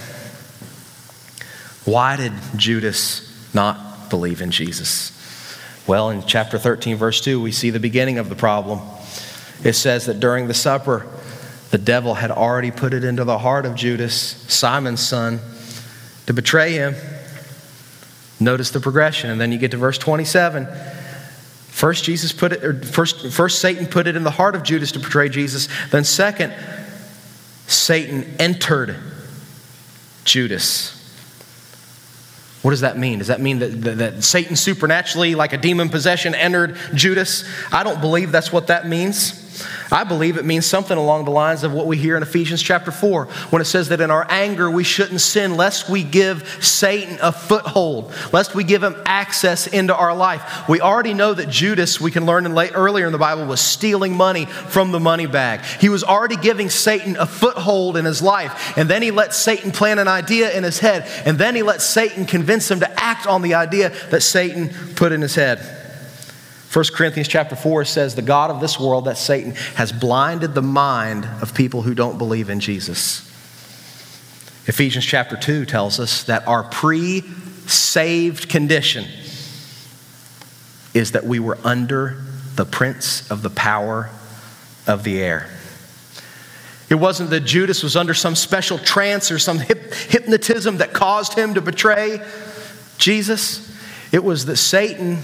Why 1.85 2.17
did 2.17 2.33
Judas 2.57 3.31
not 3.53 4.09
believe 4.09 4.41
in 4.41 4.51
Jesus? 4.51 5.13
Well, 5.87 6.09
in 6.09 6.23
chapter 6.23 6.57
13, 6.57 6.97
verse 6.97 7.21
2, 7.21 7.41
we 7.41 7.53
see 7.53 7.69
the 7.69 7.79
beginning 7.79 8.17
of 8.17 8.27
the 8.27 8.35
problem. 8.35 8.81
It 9.63 9.73
says 9.73 10.07
that 10.07 10.19
during 10.19 10.47
the 10.47 10.53
supper, 10.53 11.07
the 11.71 11.77
devil 11.77 12.15
had 12.15 12.31
already 12.31 12.71
put 12.71 12.93
it 12.93 13.05
into 13.05 13.23
the 13.23 13.37
heart 13.37 13.65
of 13.65 13.75
Judas, 13.75 14.13
Simon's 14.53 14.99
son, 14.99 15.39
to 16.25 16.33
betray 16.33 16.73
him. 16.73 16.95
Notice 18.39 18.71
the 18.71 18.81
progression. 18.81 19.29
And 19.29 19.39
then 19.39 19.51
you 19.51 19.57
get 19.57 19.71
to 19.71 19.77
verse 19.77 19.97
27. 19.97 20.67
First, 21.75 22.05
Jesus 22.05 22.31
put 22.31 22.53
it, 22.53 22.63
or 22.63 22.73
first, 22.73 23.33
first 23.33 23.59
Satan 23.59 23.85
put 23.85 24.07
it 24.07 24.15
in 24.15 24.23
the 24.23 24.31
heart 24.31 24.55
of 24.55 24.63
Judas 24.63 24.93
to 24.93 24.99
betray 24.99 25.27
Jesus. 25.27 25.67
Then, 25.91 26.05
second, 26.05 26.53
Satan 27.67 28.33
entered 28.39 28.95
Judas. 30.23 30.93
What 32.61 32.71
does 32.71 32.79
that 32.79 32.97
mean? 32.97 33.19
Does 33.19 33.27
that 33.27 33.41
mean 33.41 33.59
that, 33.59 33.81
that, 33.81 33.97
that, 33.97 34.23
Satan 34.23 34.55
supernaturally, 34.55 35.35
like 35.35 35.51
a 35.51 35.57
demon 35.57 35.89
possession, 35.89 36.33
entered 36.33 36.77
Judas? 36.93 37.43
I 37.73 37.83
don't 37.83 37.99
believe 37.99 38.31
that's 38.31 38.53
what 38.53 38.67
that 38.67 38.87
means. 38.87 39.44
I 39.91 40.03
believe 40.03 40.37
it 40.37 40.45
means 40.45 40.65
something 40.65 40.97
along 40.97 41.25
the 41.25 41.31
lines 41.31 41.63
of 41.63 41.71
what 41.71 41.87
we 41.87 41.97
hear 41.97 42.17
in 42.17 42.23
Ephesians 42.23 42.61
chapter 42.61 42.91
4 42.91 43.25
when 43.49 43.61
it 43.61 43.65
says 43.65 43.89
that 43.89 44.01
in 44.01 44.11
our 44.11 44.25
anger 44.29 44.69
we 44.69 44.83
shouldn't 44.83 45.21
sin 45.21 45.55
lest 45.55 45.89
we 45.89 46.03
give 46.03 46.57
Satan 46.63 47.17
a 47.21 47.31
foothold, 47.31 48.13
lest 48.33 48.55
we 48.55 48.63
give 48.63 48.83
him 48.83 48.95
access 49.05 49.67
into 49.67 49.95
our 49.95 50.15
life. 50.15 50.67
We 50.67 50.81
already 50.81 51.13
know 51.13 51.33
that 51.33 51.49
Judas, 51.49 52.01
we 52.01 52.11
can 52.11 52.25
learn 52.25 52.45
in 52.45 52.53
late, 52.53 52.71
earlier 52.75 53.05
in 53.05 53.11
the 53.11 53.17
Bible, 53.17 53.45
was 53.45 53.61
stealing 53.61 54.15
money 54.15 54.45
from 54.45 54.91
the 54.91 54.99
money 54.99 55.25
bag. 55.25 55.61
He 55.79 55.89
was 55.89 56.03
already 56.03 56.37
giving 56.37 56.69
Satan 56.69 57.15
a 57.17 57.25
foothold 57.25 57.97
in 57.97 58.05
his 58.05 58.21
life, 58.21 58.77
and 58.77 58.89
then 58.89 59.01
he 59.01 59.11
let 59.11 59.33
Satan 59.33 59.71
plant 59.71 59.99
an 59.99 60.07
idea 60.07 60.51
in 60.55 60.63
his 60.63 60.79
head, 60.79 61.07
and 61.25 61.37
then 61.37 61.55
he 61.55 61.63
let 61.63 61.81
Satan 61.81 62.25
convince 62.25 62.69
him 62.69 62.79
to 62.79 62.99
act 62.99 63.27
on 63.27 63.41
the 63.41 63.53
idea 63.53 63.89
that 64.09 64.21
Satan 64.21 64.69
put 64.95 65.11
in 65.11 65.21
his 65.21 65.35
head. 65.35 65.84
1 66.75 66.83
Corinthians 66.93 67.29
chapter 67.29 67.55
4 67.55 67.85
says, 67.85 68.15
The 68.15 68.21
God 68.21 68.51
of 68.51 68.59
this 68.59 68.77
world, 68.77 69.05
that 69.05 69.17
Satan, 69.17 69.51
has 69.75 69.93
blinded 69.93 70.53
the 70.53 70.61
mind 70.61 71.25
of 71.41 71.55
people 71.55 71.83
who 71.83 71.95
don't 71.95 72.17
believe 72.17 72.49
in 72.49 72.59
Jesus. 72.59 73.21
Ephesians 74.67 75.05
chapter 75.05 75.37
2 75.37 75.65
tells 75.65 76.01
us 76.01 76.23
that 76.23 76.45
our 76.49 76.63
pre 76.63 77.21
saved 77.65 78.49
condition 78.49 79.05
is 80.93 81.13
that 81.13 81.23
we 81.23 81.39
were 81.39 81.57
under 81.63 82.17
the 82.55 82.65
prince 82.65 83.31
of 83.31 83.41
the 83.41 83.49
power 83.49 84.09
of 84.85 85.05
the 85.05 85.21
air. 85.21 85.49
It 86.89 86.95
wasn't 86.95 87.29
that 87.29 87.45
Judas 87.45 87.83
was 87.83 87.95
under 87.95 88.13
some 88.13 88.35
special 88.35 88.77
trance 88.77 89.31
or 89.31 89.39
some 89.39 89.59
hip, 89.59 89.93
hypnotism 89.93 90.79
that 90.79 90.91
caused 90.91 91.35
him 91.35 91.53
to 91.53 91.61
betray 91.61 92.19
Jesus. 92.97 93.73
It 94.11 94.25
was 94.25 94.43
that 94.47 94.57
Satan 94.57 95.19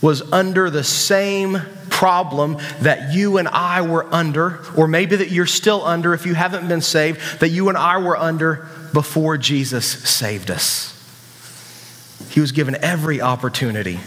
was 0.00 0.22
under 0.32 0.70
the 0.70 0.84
same 0.84 1.58
problem 1.90 2.58
that 2.80 3.12
you 3.12 3.38
and 3.38 3.48
I 3.48 3.82
were 3.82 4.06
under, 4.14 4.64
or 4.76 4.86
maybe 4.86 5.16
that 5.16 5.30
you're 5.30 5.46
still 5.46 5.84
under 5.84 6.14
if 6.14 6.26
you 6.26 6.34
haven't 6.34 6.68
been 6.68 6.80
saved, 6.80 7.40
that 7.40 7.48
you 7.48 7.68
and 7.68 7.76
I 7.76 7.98
were 7.98 8.16
under 8.16 8.68
before 8.92 9.36
Jesus 9.36 9.86
saved 9.86 10.50
us. 10.50 10.94
He 12.30 12.40
was 12.40 12.52
given 12.52 12.76
every 12.76 13.20
opportunity 13.20 13.98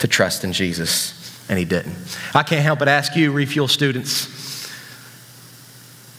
to 0.00 0.08
trust 0.08 0.44
in 0.44 0.52
Jesus, 0.52 1.40
and 1.48 1.58
he 1.58 1.64
didn't. 1.64 1.96
I 2.34 2.42
can't 2.42 2.62
help 2.62 2.78
but 2.80 2.88
ask 2.88 3.16
you, 3.16 3.32
refuel 3.32 3.68
students, 3.68 4.70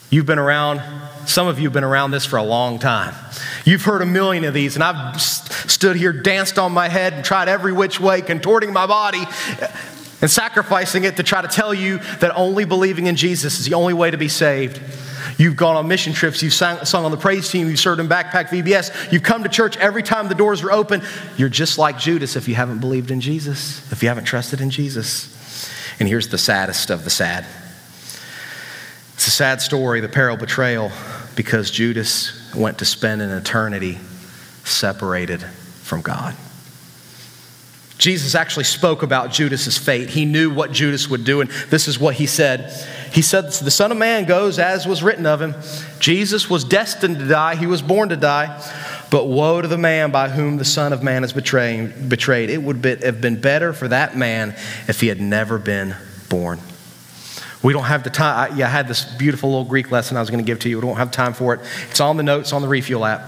you've 0.10 0.26
been 0.26 0.40
around, 0.40 0.82
some 1.28 1.48
of 1.48 1.60
you 1.60 1.66
have 1.66 1.74
been 1.74 1.84
around 1.84 2.12
this 2.12 2.26
for 2.26 2.38
a 2.38 2.44
long 2.44 2.80
time. 2.80 3.14
You've 3.66 3.84
heard 3.84 4.02
a 4.02 4.06
million 4.06 4.44
of 4.44 4.54
these, 4.54 4.76
and 4.76 4.84
I've 4.84 5.22
stood 5.22 5.96
here, 5.96 6.12
danced 6.12 6.60
on 6.60 6.72
my 6.72 6.90
head, 6.90 7.14
and 7.14 7.24
tried 7.24 7.48
every 7.48 7.72
which 7.72 8.00
way, 8.00 8.22
contorting 8.22 8.74
my 8.74 8.86
body 8.86 9.24
and 10.24 10.32
sacrificing 10.32 11.04
it 11.04 11.18
to 11.18 11.24
try 11.24 11.42
to 11.42 11.50
tell 11.50 11.74
you 11.74 11.98
that 12.20 12.32
only 12.36 12.64
believing 12.64 13.08
in 13.08 13.16
Jesus 13.18 13.60
is 13.60 13.66
the 13.66 13.74
only 13.74 13.94
way 13.94 14.10
to 14.10 14.18
be 14.18 14.30
saved. 14.30 14.82
You've 15.38 15.58
gone 15.58 15.76
on 15.76 15.88
mission 15.88 16.14
trips, 16.14 16.42
you've 16.42 16.54
sang, 16.54 16.86
sung 16.86 17.04
on 17.04 17.12
the 17.12 17.18
praise 17.18 17.50
team, 17.50 17.68
you've 17.70 17.80
served 17.80 18.00
in 18.00 18.08
Backpack 18.08 18.48
VBS, 18.48 19.12
you've 19.12 19.24
come 19.24 19.44
to 19.44 19.50
church 19.50 19.76
every 19.78 20.02
time 20.02 20.30
the 20.30 20.36
doors 20.36 20.64
were 20.64 20.72
open. 20.72 21.02
You're 21.36 21.50
just 21.50 21.78
like 21.78 21.98
Judas 21.98 22.38
if 22.38 22.48
you 22.48 22.56
haven't 22.56 22.80
believed 22.80 23.12
in 23.12 23.20
Jesus, 23.20 23.92
if 23.92 24.02
you 24.02 24.08
haven't 24.08 24.24
trusted 24.24 24.62
in 24.62 24.70
Jesus. 24.70 25.70
And 26.00 26.08
here's 26.08 26.30
the 26.30 26.38
saddest 26.38 26.90
of 26.90 27.04
the 27.04 27.10
sad 27.10 27.46
it's 29.16 29.28
a 29.28 29.32
sad 29.32 29.62
story, 29.62 30.00
the 30.00 30.10
peril 30.10 30.38
betrayal, 30.38 30.90
because 31.36 31.72
Judas 31.72 32.54
went 32.54 32.80
to 32.80 32.86
spend 32.86 33.22
an 33.22 33.32
eternity 33.32 33.98
separated 34.64 35.42
from 35.42 36.02
God. 36.02 36.36
Jesus 37.98 38.36
actually 38.36 38.66
spoke 38.66 39.04
about 39.04 39.32
Judas's 39.32 39.78
fate. 39.78 40.10
He 40.10 40.26
knew 40.26 40.50
what 40.54 40.72
Judas 40.72 41.08
would 41.10 41.24
do, 41.24 41.42
and 41.42 41.50
this 41.70 41.88
is 41.88 42.00
what 42.00 42.16
he 42.16 42.26
said. 42.26 42.72
He 43.14 43.22
said, 43.22 43.46
The 43.46 43.72
Son 43.72 43.92
of 43.92 43.98
Man 43.98 44.26
goes 44.26 44.60
as 44.60 44.86
was 44.86 45.04
written 45.04 45.26
of 45.26 45.42
him. 45.42 45.56
Jesus 46.00 46.50
was 46.50 46.64
destined 46.64 47.20
to 47.20 47.28
die, 47.28 47.56
he 47.56 47.68
was 47.68 47.82
born 47.82 48.10
to 48.10 48.18
die. 48.18 48.62
But 49.10 49.28
woe 49.28 49.62
to 49.62 49.68
the 49.68 49.78
man 49.78 50.10
by 50.10 50.30
whom 50.30 50.58
the 50.58 50.66
Son 50.66 50.92
of 50.92 51.04
Man 51.04 51.24
is 51.24 51.32
betrayed. 51.32 52.50
It 52.50 52.64
would 52.64 52.84
have 52.84 53.22
been 53.22 53.40
better 53.40 53.72
for 53.72 53.88
that 53.88 54.18
man 54.18 54.56
if 54.88 55.00
he 55.00 55.08
had 55.08 55.22
never 55.22 55.60
been 55.60 55.96
born. 56.30 56.60
We 57.64 57.72
don't 57.72 57.86
have 57.86 58.04
the 58.04 58.10
time. 58.10 58.52
I, 58.52 58.56
yeah, 58.56 58.68
I 58.68 58.70
had 58.70 58.88
this 58.88 59.06
beautiful 59.16 59.50
little 59.50 59.66
Greek 59.66 59.90
lesson 59.90 60.18
I 60.18 60.20
was 60.20 60.30
going 60.30 60.44
to 60.44 60.46
give 60.46 60.60
to 60.60 60.70
you. 60.70 60.78
We 60.78 60.82
don't 60.82 60.98
have 60.98 61.12
time 61.12 61.34
for 61.34 61.54
it. 61.54 61.62
It's 61.90 62.02
on 62.02 62.18
the 62.18 62.24
notes 62.24 62.52
on 62.52 62.62
the 62.62 62.68
Refuel 62.68 63.06
app. 63.06 63.22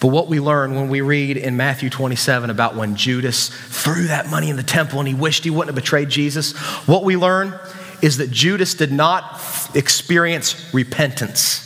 But 0.00 0.08
what 0.08 0.28
we 0.28 0.40
learn 0.40 0.74
when 0.74 0.88
we 0.88 1.00
read 1.00 1.36
in 1.36 1.56
Matthew 1.56 1.90
27 1.90 2.50
about 2.50 2.76
when 2.76 2.96
Judas 2.96 3.48
threw 3.48 4.06
that 4.06 4.30
money 4.30 4.48
in 4.48 4.56
the 4.56 4.62
temple 4.62 5.00
and 5.00 5.08
he 5.08 5.14
wished 5.14 5.44
he 5.44 5.50
wouldn't 5.50 5.68
have 5.68 5.82
betrayed 5.82 6.08
Jesus, 6.08 6.56
what 6.86 7.04
we 7.04 7.16
learn 7.16 7.58
is 8.00 8.18
that 8.18 8.30
Judas 8.30 8.74
did 8.74 8.92
not 8.92 9.40
experience 9.74 10.72
repentance, 10.72 11.64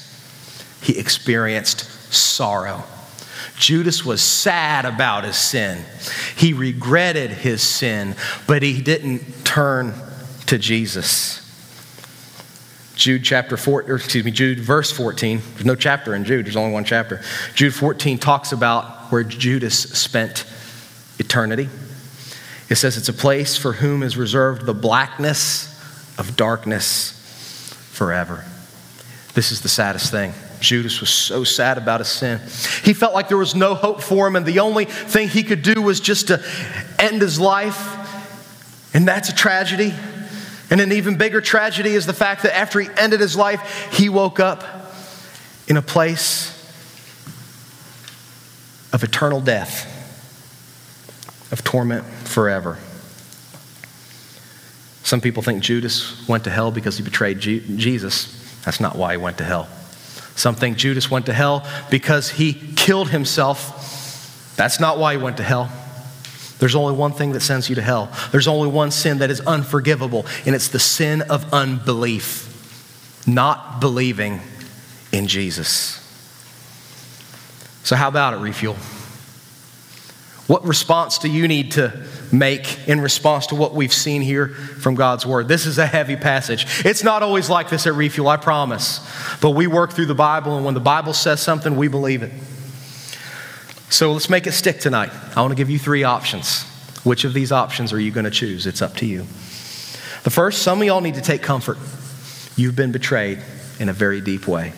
he 0.80 0.98
experienced 0.98 1.80
sorrow. 2.12 2.84
Judas 3.58 4.04
was 4.04 4.22
sad 4.22 4.86
about 4.86 5.24
his 5.24 5.36
sin. 5.36 5.84
He 6.36 6.52
regretted 6.52 7.30
his 7.30 7.62
sin, 7.62 8.16
but 8.46 8.62
he 8.62 8.80
didn't 8.80 9.44
turn 9.44 9.94
to 10.52 10.58
Jesus. 10.58 11.38
Jude 12.94 13.24
chapter 13.24 13.56
4, 13.56 13.84
or 13.84 13.94
excuse 13.94 14.22
me, 14.22 14.30
Jude 14.30 14.60
verse 14.60 14.92
14. 14.92 15.40
There's 15.54 15.64
no 15.64 15.74
chapter 15.74 16.14
in 16.14 16.26
Jude, 16.26 16.44
there's 16.44 16.56
only 16.56 16.74
one 16.74 16.84
chapter. 16.84 17.22
Jude 17.54 17.74
14 17.74 18.18
talks 18.18 18.52
about 18.52 19.10
where 19.10 19.24
Judas 19.24 19.78
spent 19.78 20.44
eternity. 21.18 21.70
It 22.68 22.74
says 22.74 22.98
it's 22.98 23.08
a 23.08 23.14
place 23.14 23.56
for 23.56 23.72
whom 23.72 24.02
is 24.02 24.18
reserved 24.18 24.66
the 24.66 24.74
blackness 24.74 25.70
of 26.18 26.36
darkness 26.36 27.12
forever. 27.92 28.44
This 29.32 29.52
is 29.52 29.62
the 29.62 29.70
saddest 29.70 30.10
thing. 30.10 30.34
Judas 30.60 31.00
was 31.00 31.08
so 31.08 31.44
sad 31.44 31.78
about 31.78 32.00
his 32.00 32.08
sin. 32.08 32.40
He 32.84 32.92
felt 32.92 33.14
like 33.14 33.28
there 33.28 33.38
was 33.38 33.54
no 33.54 33.74
hope 33.74 34.02
for 34.02 34.26
him, 34.26 34.36
and 34.36 34.44
the 34.44 34.60
only 34.60 34.84
thing 34.84 35.28
he 35.28 35.44
could 35.44 35.62
do 35.62 35.80
was 35.80 35.98
just 35.98 36.28
to 36.28 36.44
end 36.98 37.22
his 37.22 37.40
life. 37.40 38.00
And 38.92 39.08
that's 39.08 39.30
a 39.30 39.34
tragedy. 39.34 39.94
And 40.72 40.80
an 40.80 40.90
even 40.90 41.18
bigger 41.18 41.42
tragedy 41.42 41.90
is 41.90 42.06
the 42.06 42.14
fact 42.14 42.44
that 42.44 42.56
after 42.56 42.80
he 42.80 42.88
ended 42.96 43.20
his 43.20 43.36
life, 43.36 43.92
he 43.92 44.08
woke 44.08 44.40
up 44.40 44.64
in 45.68 45.76
a 45.76 45.82
place 45.82 46.48
of 48.90 49.04
eternal 49.04 49.42
death, 49.42 49.84
of 51.52 51.62
torment 51.62 52.06
forever. 52.06 52.78
Some 55.02 55.20
people 55.20 55.42
think 55.42 55.62
Judas 55.62 56.26
went 56.26 56.44
to 56.44 56.50
hell 56.50 56.70
because 56.70 56.96
he 56.96 57.04
betrayed 57.04 57.38
Jesus. 57.38 58.62
That's 58.64 58.80
not 58.80 58.96
why 58.96 59.12
he 59.12 59.18
went 59.18 59.36
to 59.38 59.44
hell. 59.44 59.68
Some 60.36 60.54
think 60.54 60.78
Judas 60.78 61.10
went 61.10 61.26
to 61.26 61.34
hell 61.34 61.68
because 61.90 62.30
he 62.30 62.54
killed 62.54 63.10
himself. 63.10 64.54
That's 64.56 64.80
not 64.80 64.96
why 64.96 65.18
he 65.18 65.22
went 65.22 65.36
to 65.36 65.42
hell. 65.42 65.70
There's 66.62 66.76
only 66.76 66.94
one 66.94 67.10
thing 67.10 67.32
that 67.32 67.40
sends 67.40 67.68
you 67.68 67.74
to 67.74 67.82
hell. 67.82 68.08
There's 68.30 68.46
only 68.46 68.68
one 68.68 68.92
sin 68.92 69.18
that 69.18 69.32
is 69.32 69.40
unforgivable, 69.40 70.26
and 70.46 70.54
it's 70.54 70.68
the 70.68 70.78
sin 70.78 71.22
of 71.22 71.52
unbelief, 71.52 73.24
not 73.26 73.80
believing 73.80 74.40
in 75.10 75.26
Jesus. 75.26 75.98
So, 77.82 77.96
how 77.96 78.06
about 78.06 78.34
it, 78.34 78.36
Refuel? 78.36 78.76
What 80.46 80.64
response 80.64 81.18
do 81.18 81.28
you 81.28 81.48
need 81.48 81.72
to 81.72 82.06
make 82.30 82.86
in 82.86 83.00
response 83.00 83.48
to 83.48 83.56
what 83.56 83.74
we've 83.74 83.92
seen 83.92 84.22
here 84.22 84.46
from 84.46 84.94
God's 84.94 85.26
Word? 85.26 85.48
This 85.48 85.66
is 85.66 85.78
a 85.78 85.86
heavy 85.86 86.14
passage. 86.14 86.84
It's 86.84 87.02
not 87.02 87.24
always 87.24 87.50
like 87.50 87.70
this 87.70 87.88
at 87.88 87.94
Refuel, 87.94 88.28
I 88.28 88.36
promise. 88.36 89.00
But 89.40 89.50
we 89.50 89.66
work 89.66 89.94
through 89.94 90.06
the 90.06 90.14
Bible, 90.14 90.54
and 90.54 90.64
when 90.64 90.74
the 90.74 90.80
Bible 90.80 91.12
says 91.12 91.42
something, 91.42 91.74
we 91.74 91.88
believe 91.88 92.22
it. 92.22 92.30
So 93.92 94.10
let's 94.12 94.30
make 94.30 94.46
it 94.46 94.52
stick 94.52 94.80
tonight. 94.80 95.10
I 95.36 95.42
want 95.42 95.50
to 95.50 95.54
give 95.54 95.68
you 95.68 95.78
three 95.78 96.02
options. 96.02 96.62
Which 97.04 97.24
of 97.24 97.34
these 97.34 97.52
options 97.52 97.92
are 97.92 98.00
you 98.00 98.10
going 98.10 98.24
to 98.24 98.30
choose? 98.30 98.66
It's 98.66 98.80
up 98.80 98.96
to 98.96 99.06
you. 99.06 99.18
The 100.22 100.30
first, 100.30 100.62
some 100.62 100.80
of 100.80 100.86
y'all 100.86 101.02
need 101.02 101.16
to 101.16 101.20
take 101.20 101.42
comfort. 101.42 101.76
You've 102.56 102.74
been 102.74 102.90
betrayed 102.90 103.42
in 103.78 103.90
a 103.90 103.92
very 103.92 104.22
deep 104.22 104.48
way. 104.48 104.72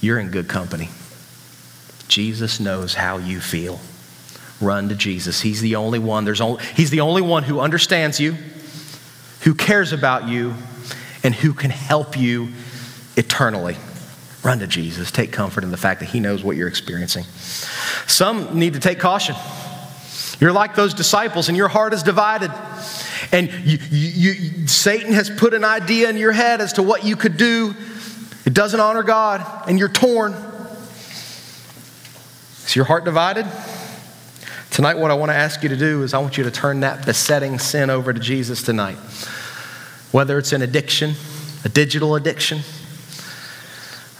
You're 0.00 0.20
in 0.20 0.30
good 0.30 0.46
company. 0.46 0.90
Jesus 2.06 2.60
knows 2.60 2.94
how 2.94 3.18
you 3.18 3.40
feel. 3.40 3.80
Run 4.60 4.88
to 4.88 4.94
Jesus. 4.94 5.40
He's 5.40 5.60
the 5.60 5.74
only 5.74 5.98
one. 5.98 6.24
There's 6.24 6.40
only, 6.40 6.62
he's 6.76 6.90
the 6.90 7.00
only 7.00 7.22
one 7.22 7.42
who 7.42 7.58
understands 7.58 8.20
you, 8.20 8.36
who 9.40 9.54
cares 9.54 9.92
about 9.92 10.28
you, 10.28 10.54
and 11.24 11.34
who 11.34 11.52
can 11.52 11.72
help 11.72 12.16
you 12.16 12.50
eternally. 13.16 13.76
Run 14.42 14.58
to 14.60 14.66
Jesus. 14.66 15.10
Take 15.10 15.32
comfort 15.32 15.64
in 15.64 15.70
the 15.70 15.76
fact 15.76 16.00
that 16.00 16.06
He 16.06 16.20
knows 16.20 16.42
what 16.42 16.56
you're 16.56 16.68
experiencing. 16.68 17.24
Some 18.06 18.58
need 18.58 18.74
to 18.74 18.80
take 18.80 18.98
caution. 18.98 19.36
You're 20.40 20.52
like 20.52 20.74
those 20.74 20.94
disciples, 20.94 21.48
and 21.48 21.56
your 21.56 21.68
heart 21.68 21.92
is 21.92 22.02
divided. 22.02 22.50
And 23.32 23.52
you, 23.52 23.78
you, 23.90 24.30
you, 24.32 24.66
Satan 24.66 25.12
has 25.12 25.28
put 25.28 25.52
an 25.52 25.64
idea 25.64 26.08
in 26.08 26.16
your 26.16 26.32
head 26.32 26.62
as 26.62 26.74
to 26.74 26.82
what 26.82 27.04
you 27.04 27.16
could 27.16 27.36
do. 27.36 27.74
It 28.46 28.54
doesn't 28.54 28.80
honor 28.80 29.02
God, 29.02 29.68
and 29.68 29.78
you're 29.78 29.90
torn. 29.90 30.34
Is 32.64 32.74
your 32.74 32.86
heart 32.86 33.04
divided? 33.04 33.46
Tonight, 34.70 34.96
what 34.96 35.10
I 35.10 35.14
want 35.14 35.30
to 35.30 35.36
ask 35.36 35.62
you 35.62 35.68
to 35.68 35.76
do 35.76 36.02
is 36.02 36.14
I 36.14 36.18
want 36.18 36.38
you 36.38 36.44
to 36.44 36.50
turn 36.50 36.80
that 36.80 37.04
besetting 37.04 37.58
sin 37.58 37.90
over 37.90 38.12
to 38.14 38.20
Jesus 38.20 38.62
tonight. 38.62 38.96
Whether 40.12 40.38
it's 40.38 40.52
an 40.52 40.62
addiction, 40.62 41.14
a 41.64 41.68
digital 41.68 42.14
addiction, 42.14 42.60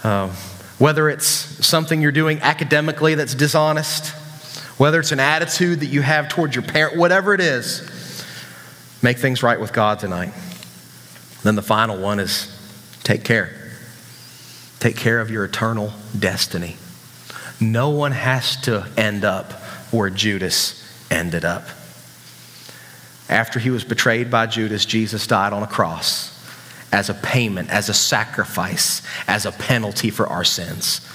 um, 0.03 0.31
whether 0.77 1.09
it's 1.09 1.27
something 1.65 2.01
you're 2.01 2.11
doing 2.11 2.39
academically 2.41 3.15
that's 3.15 3.35
dishonest, 3.35 4.09
whether 4.79 4.99
it's 4.99 5.11
an 5.11 5.19
attitude 5.19 5.81
that 5.81 5.87
you 5.87 6.01
have 6.01 6.27
towards 6.27 6.55
your 6.55 6.63
parent, 6.63 6.97
whatever 6.97 7.33
it 7.33 7.39
is, 7.39 8.25
make 9.03 9.17
things 9.17 9.43
right 9.43 9.59
with 9.59 9.73
God 9.73 9.99
tonight. 9.99 10.33
Then 11.43 11.55
the 11.55 11.61
final 11.61 11.99
one 11.99 12.19
is 12.19 12.47
take 13.03 13.23
care. 13.23 13.53
Take 14.79 14.95
care 14.95 15.19
of 15.19 15.29
your 15.29 15.45
eternal 15.45 15.93
destiny. 16.17 16.77
No 17.59 17.91
one 17.91 18.11
has 18.11 18.57
to 18.61 18.87
end 18.97 19.23
up 19.23 19.53
where 19.91 20.09
Judas 20.09 20.83
ended 21.11 21.45
up. 21.45 21.65
After 23.29 23.59
he 23.59 23.69
was 23.69 23.83
betrayed 23.83 24.31
by 24.31 24.47
Judas, 24.47 24.85
Jesus 24.85 25.27
died 25.27 25.53
on 25.53 25.61
a 25.61 25.67
cross 25.67 26.40
as 26.91 27.09
a 27.09 27.13
payment, 27.13 27.69
as 27.69 27.89
a 27.89 27.93
sacrifice, 27.93 29.01
as 29.27 29.45
a 29.45 29.51
penalty 29.51 30.09
for 30.09 30.27
our 30.27 30.43
sins. 30.43 31.07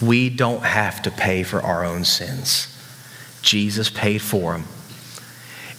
We 0.00 0.30
don't 0.30 0.62
have 0.62 1.02
to 1.02 1.10
pay 1.10 1.42
for 1.42 1.60
our 1.60 1.84
own 1.84 2.04
sins. 2.04 2.74
Jesus 3.42 3.90
paid 3.90 4.22
for 4.22 4.52
them. 4.52 4.64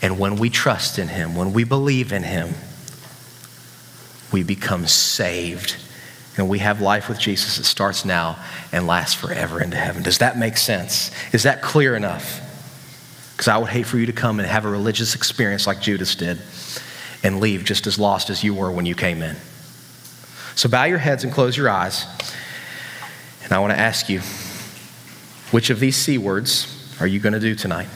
And 0.01 0.19
when 0.19 0.37
we 0.37 0.49
trust 0.49 0.99
in 0.99 1.07
Him, 1.07 1.35
when 1.35 1.51
we 1.51 1.63
believe 1.63 2.13
in 2.13 2.23
Him, 2.23 2.53
we 4.31 4.43
become 4.43 4.87
saved. 4.87 5.75
And 6.37 6.47
we 6.47 6.59
have 6.59 6.79
life 6.79 7.09
with 7.09 7.19
Jesus 7.19 7.57
that 7.57 7.65
starts 7.65 8.05
now 8.05 8.37
and 8.71 8.87
lasts 8.87 9.15
forever 9.15 9.61
into 9.61 9.75
heaven. 9.75 10.03
Does 10.03 10.19
that 10.19 10.37
make 10.37 10.55
sense? 10.57 11.11
Is 11.33 11.43
that 11.43 11.61
clear 11.61 11.95
enough? 11.95 12.45
Because 13.33 13.47
I 13.47 13.57
would 13.57 13.69
hate 13.69 13.87
for 13.87 13.97
you 13.97 14.05
to 14.05 14.13
come 14.13 14.39
and 14.39 14.47
have 14.47 14.65
a 14.65 14.69
religious 14.69 15.15
experience 15.15 15.65
like 15.65 15.81
Judas 15.81 16.15
did 16.15 16.39
and 17.23 17.39
leave 17.39 17.63
just 17.63 17.87
as 17.87 17.99
lost 17.99 18.29
as 18.29 18.43
you 18.43 18.53
were 18.53 18.71
when 18.71 18.85
you 18.85 18.95
came 18.95 19.21
in. 19.21 19.35
So 20.55 20.69
bow 20.69 20.85
your 20.85 20.97
heads 20.97 21.23
and 21.23 21.31
close 21.31 21.55
your 21.55 21.69
eyes. 21.69 22.05
And 23.43 23.53
I 23.53 23.59
want 23.59 23.71
to 23.71 23.79
ask 23.79 24.09
you 24.09 24.19
which 25.51 25.69
of 25.69 25.79
these 25.79 25.95
C 25.95 26.17
words 26.17 26.75
are 26.99 27.07
you 27.07 27.19
going 27.19 27.33
to 27.33 27.39
do 27.39 27.55
tonight? 27.55 27.87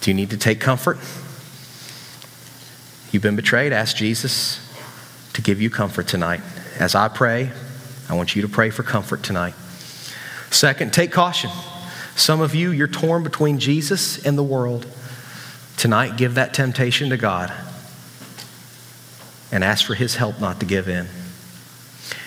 Do 0.00 0.10
you 0.10 0.14
need 0.14 0.30
to 0.30 0.36
take 0.36 0.60
comfort? 0.60 0.98
You've 3.10 3.22
been 3.22 3.36
betrayed. 3.36 3.72
Ask 3.72 3.96
Jesus 3.96 4.66
to 5.32 5.42
give 5.42 5.60
you 5.60 5.68
comfort 5.68 6.06
tonight. 6.06 6.40
As 6.78 6.94
I 6.94 7.08
pray, 7.08 7.50
I 8.08 8.14
want 8.14 8.36
you 8.36 8.42
to 8.42 8.48
pray 8.48 8.70
for 8.70 8.82
comfort 8.82 9.22
tonight. 9.22 9.54
Second, 10.50 10.92
take 10.92 11.12
caution. 11.12 11.50
Some 12.16 12.40
of 12.40 12.54
you, 12.54 12.70
you're 12.70 12.86
torn 12.86 13.22
between 13.22 13.58
Jesus 13.58 14.24
and 14.24 14.36
the 14.36 14.42
world. 14.42 14.86
Tonight, 15.76 16.16
give 16.16 16.34
that 16.34 16.54
temptation 16.54 17.10
to 17.10 17.16
God 17.16 17.52
and 19.52 19.64
ask 19.64 19.86
for 19.86 19.94
His 19.94 20.16
help 20.16 20.40
not 20.40 20.60
to 20.60 20.66
give 20.66 20.88
in. 20.88 21.08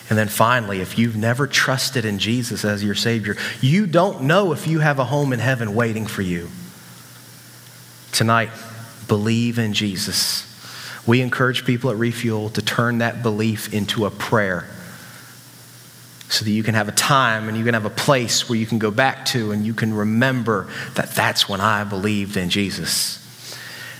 And 0.09 0.17
then 0.17 0.27
finally, 0.27 0.81
if 0.81 0.97
you've 0.97 1.15
never 1.15 1.47
trusted 1.47 2.05
in 2.05 2.19
Jesus 2.19 2.65
as 2.65 2.83
your 2.83 2.95
Savior, 2.95 3.37
you 3.61 3.87
don't 3.87 4.23
know 4.23 4.51
if 4.51 4.67
you 4.67 4.79
have 4.79 4.99
a 4.99 5.05
home 5.05 5.33
in 5.33 5.39
heaven 5.39 5.73
waiting 5.73 6.05
for 6.05 6.21
you. 6.21 6.49
Tonight, 8.11 8.49
believe 9.07 9.57
in 9.57 9.73
Jesus. 9.73 10.49
We 11.07 11.21
encourage 11.21 11.65
people 11.65 11.89
at 11.89 11.97
Refuel 11.97 12.49
to 12.51 12.61
turn 12.61 12.99
that 12.99 13.23
belief 13.23 13.73
into 13.73 14.05
a 14.05 14.11
prayer 14.11 14.67
so 16.29 16.45
that 16.45 16.51
you 16.51 16.63
can 16.63 16.75
have 16.75 16.87
a 16.87 16.93
time 16.93 17.47
and 17.47 17.57
you 17.57 17.63
can 17.63 17.73
have 17.73 17.85
a 17.85 17.89
place 17.89 18.49
where 18.49 18.57
you 18.57 18.65
can 18.65 18.79
go 18.79 18.91
back 18.91 19.25
to 19.25 19.51
and 19.51 19.65
you 19.65 19.73
can 19.73 19.93
remember 19.93 20.67
that 20.95 21.11
that's 21.11 21.47
when 21.47 21.61
I 21.61 21.83
believed 21.83 22.37
in 22.37 22.49
Jesus. 22.49 23.22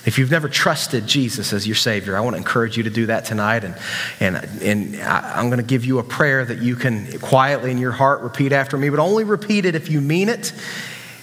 If 0.06 0.18
you've 0.18 0.32
never 0.32 0.50
trusted 0.50 1.08
Jesus 1.08 1.54
as 1.54 1.66
your 1.66 1.78
Savior, 1.78 2.18
I 2.18 2.20
want 2.22 2.34
to 2.34 2.38
encourage 2.38 2.76
you 2.76 2.84
to 2.84 2.90
do 2.90 3.06
that 3.06 3.24
tonight. 3.24 3.64
And, 3.64 3.76
and, 4.20 4.36
and 4.62 5.02
I'm 5.02 5.48
going 5.48 5.60
to 5.60 5.66
give 5.66 5.86
you 5.86 6.00
a 6.00 6.04
prayer 6.04 6.44
that 6.44 6.62
you 6.62 6.76
can 6.76 7.20
quietly 7.20 7.72
in 7.72 7.78
your 7.78 7.94
heart 7.94 8.22
repeat 8.22 8.52
after 8.52 8.78
me, 8.78 8.90
but 8.90 9.00
only 9.00 9.24
repeat 9.24 9.64
it 9.66 9.76
if 9.76 9.90
you 9.90 10.02
mean 10.02 10.28
it, 10.28 10.52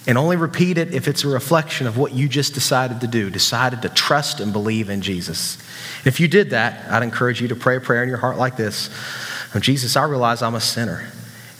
and 0.07 0.17
only 0.17 0.35
repeat 0.35 0.79
it 0.79 0.95
if 0.95 1.07
it's 1.07 1.23
a 1.23 1.27
reflection 1.27 1.85
of 1.85 1.95
what 1.95 2.13
you 2.13 2.27
just 2.27 2.55
decided 2.55 3.01
to 3.01 3.07
do, 3.07 3.29
decided 3.29 3.83
to 3.83 3.89
trust 3.89 4.39
and 4.39 4.51
believe 4.51 4.89
in 4.89 5.01
Jesus. 5.01 5.59
If 6.03 6.19
you 6.19 6.27
did 6.27 6.49
that, 6.49 6.91
I'd 6.91 7.03
encourage 7.03 7.39
you 7.39 7.49
to 7.49 7.55
pray 7.55 7.75
a 7.75 7.81
prayer 7.81 8.01
in 8.01 8.09
your 8.09 8.17
heart 8.17 8.37
like 8.37 8.57
this 8.57 8.89
oh, 9.53 9.59
Jesus, 9.59 9.95
I 9.95 10.05
realize 10.05 10.41
I'm 10.41 10.55
a 10.55 10.61
sinner. 10.61 11.07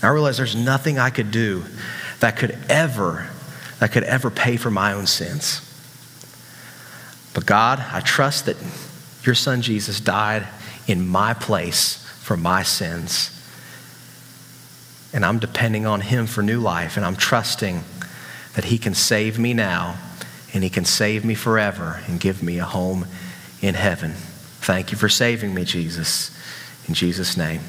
I 0.02 0.08
realize 0.08 0.38
there's 0.38 0.56
nothing 0.56 0.98
I 0.98 1.12
could 1.12 1.30
do 1.30 1.66
that 2.20 2.38
could 2.38 2.58
ever, 2.68 3.30
that 3.80 3.92
could 3.92 4.04
ever 4.04 4.32
pay 4.32 4.58
for 4.58 4.72
my 4.72 4.94
own 4.94 5.06
sins. 5.06 5.71
But 7.34 7.46
God, 7.46 7.84
I 7.92 8.02
trust 8.02 8.46
that 8.46 8.58
your 9.24 9.36
son 9.36 9.62
Jesus 9.62 10.00
died 10.00 10.48
in 10.88 11.08
my 11.08 11.34
place 11.34 12.06
for 12.20 12.36
my 12.36 12.64
sins. 12.64 13.38
And 15.14 15.26
I'm 15.26 15.40
depending 15.40 15.86
on 15.86 16.02
him 16.02 16.26
for 16.26 16.42
new 16.42 16.60
life, 16.60 16.98
and 16.98 17.06
I'm 17.06 17.16
trusting 17.16 17.84
that 18.56 18.66
he 18.66 18.78
can 18.78 18.94
save 18.94 19.40
me 19.40 19.54
now 19.54 19.98
and 20.54 20.64
he 20.64 20.70
can 20.70 20.86
save 20.86 21.24
me 21.24 21.36
forever 21.36 22.02
and 22.08 22.20
give 22.20 22.44
me 22.44 22.60
a 22.60 22.66
home 22.66 23.06
in 23.62 23.76
heaven. 23.76 24.12
Thank 24.62 24.92
you 24.92 24.98
for 24.98 25.10
saving 25.10 25.54
me, 25.54 25.64
Jesus. 25.64 26.38
In 26.88 26.94
Jesus' 26.94 27.38
name, 27.38 27.62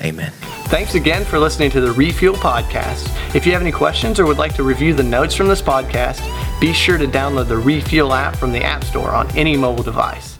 amen. 0.00 0.30
Thanks 0.66 0.94
again 0.94 1.24
for 1.24 1.38
listening 1.38 1.70
to 1.72 1.80
the 1.80 1.92
Refuel 1.92 2.36
Podcast. 2.36 3.34
If 3.34 3.46
you 3.46 3.52
have 3.52 3.62
any 3.62 3.72
questions 3.72 4.20
or 4.20 4.26
would 4.26 4.38
like 4.38 4.54
to 4.54 4.62
review 4.62 4.94
the 4.94 5.02
notes 5.02 5.34
from 5.34 5.48
this 5.48 5.62
podcast, 5.62 6.20
be 6.60 6.72
sure 6.72 6.98
to 6.98 7.06
download 7.06 7.48
the 7.48 7.56
Refuel 7.56 8.12
app 8.12 8.36
from 8.36 8.52
the 8.52 8.64
App 8.64 8.82
Store 8.82 9.10
on 9.10 9.30
any 9.36 9.56
mobile 9.56 9.84
device. 9.84 10.37